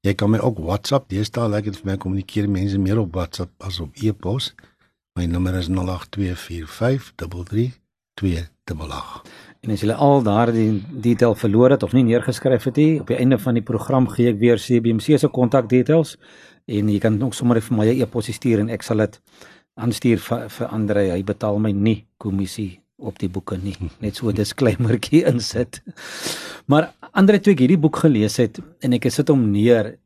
Jy 0.00 0.14
kan 0.14 0.30
my 0.30 0.38
ook 0.38 0.58
WhatsApp, 0.58 1.08
dis 1.08 1.30
daar 1.30 1.48
lekker 1.48 1.72
vir 1.74 1.84
my 1.84 1.96
kommunikeer 1.96 2.50
mense 2.50 2.78
meer 2.78 2.98
op 2.98 3.14
WhatsApp 3.14 3.50
as 3.58 3.80
op 3.80 3.90
e-pos. 3.94 4.54
My 5.18 5.26
nommer 5.26 5.54
is 5.54 5.66
0824533288. 5.68 5.74
En 9.60 9.70
as 9.74 9.80
jy 9.82 9.90
al 9.90 10.22
daardie 10.22 10.78
detail 11.02 11.34
verloor 11.34 11.70
het 11.74 11.82
of 11.82 11.90
nie 11.96 12.04
neergeskryf 12.06 12.68
het 12.68 12.76
nie, 12.78 13.00
op 13.02 13.08
die 13.10 13.18
einde 13.18 13.38
van 13.42 13.54
die 13.58 13.64
program 13.66 14.06
gee 14.12 14.30
ek 14.30 14.38
weer 14.38 14.58
CBMC 14.62 15.18
se 15.18 15.28
kontakdetails 15.34 16.14
en 16.70 16.92
jy 16.92 17.00
kan 17.02 17.18
ook 17.18 17.34
sommer 17.34 17.58
vir 17.58 17.76
my 17.80 17.86
'n 17.88 17.98
e-pos 18.02 18.30
stuur 18.30 18.58
en 18.62 18.70
ek 18.70 18.82
sal 18.86 18.98
dit 19.02 19.20
aanstuur 19.74 20.18
vir, 20.18 20.48
vir 20.48 20.66
Andre. 20.68 21.10
Hy 21.10 21.22
betaal 21.24 21.58
my 21.58 21.72
nie 21.72 22.06
kommissie 22.18 22.80
op 22.98 23.18
die 23.18 23.28
boeke 23.28 23.56
nie. 23.58 23.74
Net 24.04 24.16
so 24.16 24.28
'n 24.28 24.34
disclaimertjie 24.34 25.24
insit. 25.26 25.82
Maar 26.66 26.94
ander 27.12 27.40
toe 27.42 27.52
ek 27.54 27.58
hierdie 27.58 27.80
boek 27.80 27.96
gelees 27.96 28.36
het 28.36 28.60
en 28.80 28.92
ek 28.92 29.10
sit 29.10 29.28
hom 29.28 29.50
neer, 29.50 29.98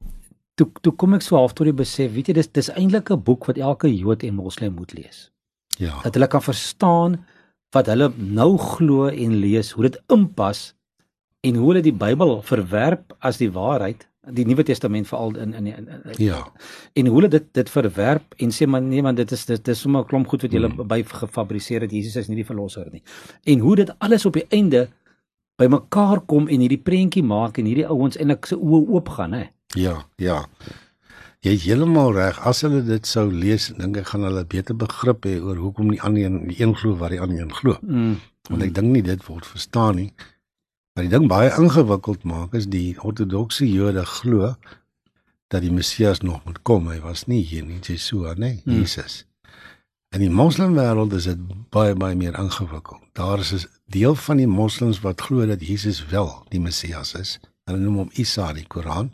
toe 0.55 0.69
toe 0.81 0.93
kom 0.93 1.15
ek 1.15 1.23
so 1.23 1.37
half 1.37 1.55
tot 1.57 1.69
die 1.69 1.77
besef, 1.77 2.12
weet 2.12 2.29
jy, 2.29 2.35
dis 2.41 2.53
dis 2.53 2.71
eintlik 2.75 3.11
'n 3.11 3.23
boek 3.23 3.47
wat 3.47 3.59
elke 3.59 3.88
Jood 3.88 4.23
en 4.23 4.35
Moslem 4.35 4.75
moet 4.75 4.93
lees. 4.93 5.31
Ja. 5.79 6.01
Dat 6.03 6.15
hulle 6.15 6.29
kan 6.29 6.43
verstaan 6.43 7.25
wat 7.73 7.87
hulle 7.87 8.12
nou 8.17 8.59
glo 8.59 9.09
en 9.09 9.41
lees, 9.41 9.73
hoe 9.73 9.88
dit 9.88 10.01
inpas 10.09 10.75
en 11.41 11.55
hoe 11.57 11.69
hulle 11.73 11.83
die 11.83 11.97
Bybel 11.97 12.43
verwerp 12.43 13.17
as 13.21 13.38
die 13.38 13.51
waarheid 13.51 14.09
die 14.31 14.45
Nuwe 14.47 14.62
Testament 14.62 15.09
veral 15.09 15.35
in 15.37 15.55
in, 15.55 15.67
in, 15.67 15.88
in 15.88 16.12
ja. 16.23 16.53
En 16.95 17.07
hoe 17.07 17.17
hulle 17.17 17.29
dit 17.29 17.47
dit 17.53 17.71
verwerp 17.71 18.35
en 18.38 18.53
sê 18.55 18.67
maar 18.67 18.83
nee 18.83 19.03
man 19.03 19.15
dit 19.15 19.33
is 19.33 19.47
dit 19.47 19.69
is 19.69 19.81
sommer 19.81 20.03
'n 20.03 20.07
klomp 20.07 20.29
goed 20.29 20.43
wat 20.43 20.53
jy 20.53 20.61
hmm. 20.61 20.87
by 20.87 21.03
gefabriseer 21.03 21.81
het 21.81 21.91
Jesus 21.91 22.17
is 22.17 22.29
nie 22.29 22.37
die 22.37 22.47
verlosser 22.47 22.88
nie. 22.93 23.03
En 23.45 23.59
hoe 23.59 23.77
dit 23.77 23.91
alles 23.99 24.27
op 24.27 24.33
die 24.33 24.47
einde 24.51 24.88
bymekaar 25.59 26.21
kom 26.21 26.49
en 26.49 26.61
hierdie 26.61 26.83
prentjie 26.83 27.23
maak 27.23 27.59
en 27.59 27.67
hierdie 27.67 27.87
ouens 27.87 28.17
eintlik 28.17 28.47
se 28.47 28.57
oë 28.57 28.88
oop 28.88 29.09
gaan 29.09 29.33
hè. 29.33 29.51
Ja, 29.78 30.06
ja. 30.16 30.42
Jy 31.42 31.56
is 31.56 31.64
heeltemal 31.66 32.12
reg. 32.14 32.37
As 32.46 32.61
hulle 32.62 32.82
dit 32.87 33.06
sou 33.08 33.24
lees, 33.32 33.72
dink 33.78 33.96
ek 33.98 34.12
gaan 34.12 34.26
hulle 34.28 34.44
beter 34.46 34.76
begrip 34.78 35.26
hê 35.26 35.38
oor 35.42 35.58
hoekom 35.58 35.90
die 35.90 36.02
ander 36.06 36.28
een 36.28 36.37
die 36.50 36.61
een 36.61 36.76
glo 36.78 36.94
wat 37.00 37.11
die 37.11 37.20
ander 37.20 37.40
een 37.40 37.54
glo. 37.54 37.78
Mm. 37.82 38.20
Want 38.50 38.62
ek 38.62 38.70
mm. 38.70 38.76
dink 38.78 38.92
nie 38.92 39.02
dit 39.08 39.26
word 39.26 39.48
verstaan 39.48 39.98
nie. 39.98 40.12
Wat 40.94 41.08
die 41.08 41.11
ding 41.11 41.26
baie 41.30 41.50
ingewikkeld 41.56 42.22
maak 42.28 42.54
is 42.54 42.68
die 42.70 42.94
ortodokse 43.00 43.66
Jode 43.66 44.04
glo 44.06 44.52
dat 45.52 45.64
die 45.64 45.72
Messias 45.72 46.22
nog 46.22 46.44
moet 46.44 46.62
kom. 46.62 46.87
Hy 46.92 47.00
was 47.02 47.26
nie 47.26 47.42
hier 47.44 47.64
nie, 47.66 47.80
Yeshua, 47.85 48.37
nee, 48.37 48.61
hmm. 48.64 48.78
Jesus. 48.78 49.22
In 50.12 50.20
die 50.20 50.32
moslimwêreld 50.32 51.14
is 51.16 51.26
dit 51.30 51.40
baie 51.72 51.96
baie 51.96 52.16
meer 52.16 52.37
ingewikkeld. 52.38 53.02
Daar 53.16 53.40
is 53.40 53.52
'n 53.52 53.66
deel 53.87 54.14
van 54.14 54.37
die 54.37 54.46
moslems 54.46 55.00
wat 55.00 55.20
glo 55.20 55.46
dat 55.46 55.66
Jesus 55.66 56.06
wel 56.06 56.44
die 56.48 56.61
Messias 56.61 57.14
is. 57.14 57.40
Hulle 57.64 57.78
noem 57.78 57.96
hom 57.96 58.11
Isa 58.12 58.48
in 58.48 58.54
die 58.62 58.66
Koran. 58.66 59.12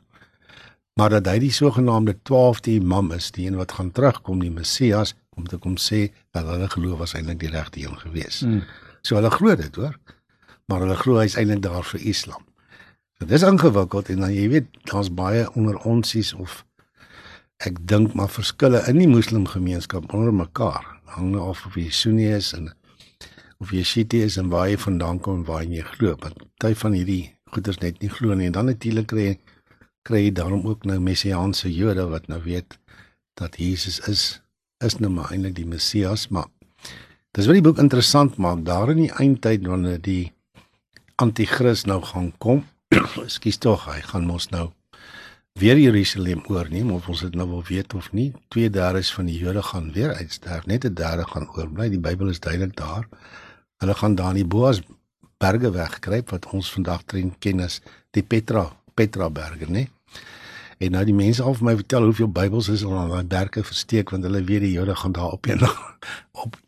Maar 0.99 1.15
dat 1.19 1.31
hy 1.31 1.39
die 1.47 1.55
sogenaamde 1.55 2.17
12de 2.27 2.75
imam 2.81 3.13
is, 3.15 3.31
die 3.31 3.47
een 3.47 3.59
wat 3.59 3.73
gaan 3.79 3.93
terugkom, 3.95 4.43
die 4.43 4.51
Messias, 4.51 5.15
om 5.39 5.47
te 5.47 5.57
kom 5.63 5.77
sê 5.79 6.09
dat 6.35 6.49
hulle 6.51 6.67
geloof 6.69 6.99
was 7.05 7.15
eintlik 7.15 7.39
die 7.45 7.53
regte 7.55 7.85
een 7.85 7.99
gewees. 8.03 8.43
Hmm. 8.43 8.65
So 9.07 9.15
hulle 9.15 9.31
glo 9.31 9.55
dit, 9.55 9.75
hoor 9.79 9.95
maar 10.69 10.85
hulle 10.85 10.97
glo 11.01 11.17
hy's 11.23 11.37
eintlik 11.41 11.63
daar 11.65 11.85
vir 11.91 12.03
Islam. 12.11 12.43
So 13.17 13.27
dis 13.29 13.45
ingewikkeld 13.47 14.11
en 14.13 14.25
dan 14.25 14.35
jy 14.35 14.49
weet 14.53 14.67
daar's 14.91 15.09
baie 15.09 15.47
onder 15.57 15.79
onsies 15.89 16.35
of 16.37 16.63
ek 17.65 17.81
dink 17.91 18.13
maar 18.15 18.29
verskille 18.31 18.83
in 18.91 19.01
die 19.01 19.09
moslim 19.11 19.49
gemeenskap 19.49 20.13
onder 20.15 20.35
mekaar 20.35 20.85
hang 21.17 21.33
af 21.41 21.65
of 21.67 21.79
jy 21.81 21.89
Sunni 21.91 22.29
is 22.37 22.53
en 22.55 22.69
of 23.59 23.73
jy 23.75 23.83
sitie 23.83 24.21
is 24.29 24.37
en 24.39 24.53
waar 24.53 24.69
jy 24.69 24.77
vandaan 24.79 25.19
kom 25.25 25.41
en 25.41 25.49
waar 25.49 25.65
jy 25.65 25.83
glo. 25.97 26.15
Want 26.21 26.45
party 26.61 26.77
van 26.85 26.95
hierdie 26.95 27.23
goeders 27.49 27.81
net 27.81 27.99
nie 28.05 28.13
glo 28.13 28.37
nie. 28.37 28.53
En 28.53 28.59
dan 28.61 28.69
natuurlik 28.69 29.09
kry 29.11 29.27
kry 30.09 30.25
jy 30.25 30.33
daarom 30.41 30.65
ook 30.65 30.87
nou 30.89 30.97
messiaanse 31.05 31.69
Jode 31.69 32.07
wat 32.09 32.31
nou 32.33 32.41
weet 32.47 32.79
dat 33.37 33.59
Jesus 33.61 34.01
is 34.09 34.41
is 34.85 34.95
nou 35.03 35.11
maar 35.11 35.33
eintlik 35.35 35.57
die 35.57 35.67
Messias, 35.67 36.29
maar 36.31 36.47
dis 37.35 37.49
wat 37.51 37.57
die 37.59 37.65
boek 37.67 37.81
interessant 37.83 38.37
maak. 38.39 38.61
Daar 38.63 38.93
in 38.93 39.01
die 39.03 39.11
eindtyd 39.11 39.67
wanneer 39.67 39.99
die 39.99 40.31
anti-kris 41.19 41.83
nou 41.91 41.99
gaan 42.07 42.31
kom, 42.39 42.63
ekskuus 43.27 43.59
tog, 43.59 43.89
hy 43.91 43.99
gaan 44.07 44.29
mos 44.31 44.47
nou 44.55 44.69
weer 45.59 45.81
Jerusalem 45.83 46.45
oorneem 46.47 46.93
of 46.95 47.09
ons 47.11 47.25
dit 47.27 47.35
nou 47.35 47.49
wil 47.51 47.65
weet 47.67 47.99
of 47.99 48.13
nie. 48.15 48.31
Twee 48.55 48.71
derdes 48.71 49.11
van 49.17 49.27
die 49.27 49.37
Jode 49.41 49.67
gaan 49.67 49.91
weer 49.97 50.15
uitsterf, 50.15 50.71
net 50.71 50.87
'n 50.87 50.95
derde 50.95 51.27
gaan 51.27 51.51
oorbly. 51.57 51.91
Die 51.91 51.99
Bybel 51.99 52.31
is 52.31 52.41
duidelik 52.41 52.77
daar. 52.77 53.09
Hulle 53.83 53.95
gaan 53.95 54.15
daar 54.15 54.31
in 54.31 54.47
die 54.47 54.53
Boas 54.57 54.81
berge 55.39 55.71
wegkruip 55.71 56.31
wat 56.31 56.47
ons 56.55 56.71
vandag 56.71 57.03
drin 57.03 57.35
ken 57.39 57.61
as 57.61 57.81
die 58.11 58.23
Petra 58.23 58.71
Petra 58.95 59.31
berge, 59.31 59.67
né? 59.67 59.89
En 60.79 60.95
nou 60.95 61.03
die 61.05 61.15
mense 61.15 61.43
al 61.43 61.57
vir 61.59 61.67
my 61.67 61.75
vertel 61.81 62.05
hoeveel 62.07 62.29
Bybels 62.31 62.69
is 62.71 62.85
al 62.87 62.95
aan 63.01 63.11
daai 63.11 63.25
berge 63.27 63.65
versteek 63.67 64.13
want 64.15 64.27
hulle 64.29 64.43
weet 64.47 64.63
die 64.63 64.75
Jode 64.77 64.95
gaan 64.97 65.15
daar 65.17 65.35
op 65.35 65.47
eendag 65.51 65.75
op 66.45 66.59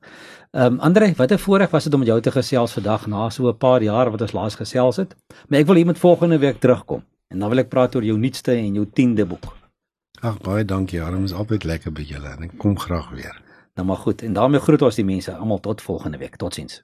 Ehm 0.56 0.78
um, 0.78 0.80
Andre, 0.80 1.12
wat 1.18 1.32
'n 1.32 1.38
voorreg 1.38 1.72
was 1.72 1.84
dit 1.84 1.94
om 1.94 2.00
met 2.00 2.08
jou 2.08 2.22
te 2.22 2.32
gesels 2.32 2.74
vandag 2.74 3.08
na 3.08 3.30
so 3.30 3.50
'n 3.50 3.58
paar 3.58 3.84
jaar 3.84 4.12
wat 4.12 4.22
ons 4.22 4.32
laas 4.34 4.56
gesels 4.56 4.96
het. 4.96 5.16
Maar 5.48 5.60
ek 5.60 5.66
wil 5.66 5.76
hier 5.76 5.86
met 5.86 6.00
volgende 6.00 6.38
week 6.38 6.60
terugkom 6.60 7.04
en 7.28 7.40
dan 7.40 7.50
wil 7.50 7.60
ek 7.60 7.70
praat 7.70 7.96
oor 7.96 8.04
jou 8.04 8.18
nuutste 8.18 8.52
en 8.52 8.74
jou 8.74 8.86
10de 8.86 9.26
boek. 9.28 9.56
Ag 10.22 10.42
baie 10.42 10.66
dankie, 10.66 11.02
Arm, 11.02 11.24
is 11.24 11.34
altyd 11.34 11.64
lekker 11.64 11.92
by 11.92 12.02
julle 12.02 12.30
en 12.38 12.44
ek 12.44 12.58
kom 12.58 12.80
graag 12.80 13.10
weer. 13.10 13.42
Nou 13.76 13.88
maar 13.88 13.98
goed 13.98 14.22
en 14.22 14.34
daarmee 14.34 14.60
groet 14.60 14.82
ons 14.82 14.96
die 14.96 15.06
mense 15.06 15.36
almal 15.36 15.60
tot 15.60 15.82
volgende 15.82 16.18
week. 16.18 16.36
Totsiens. 16.36 16.84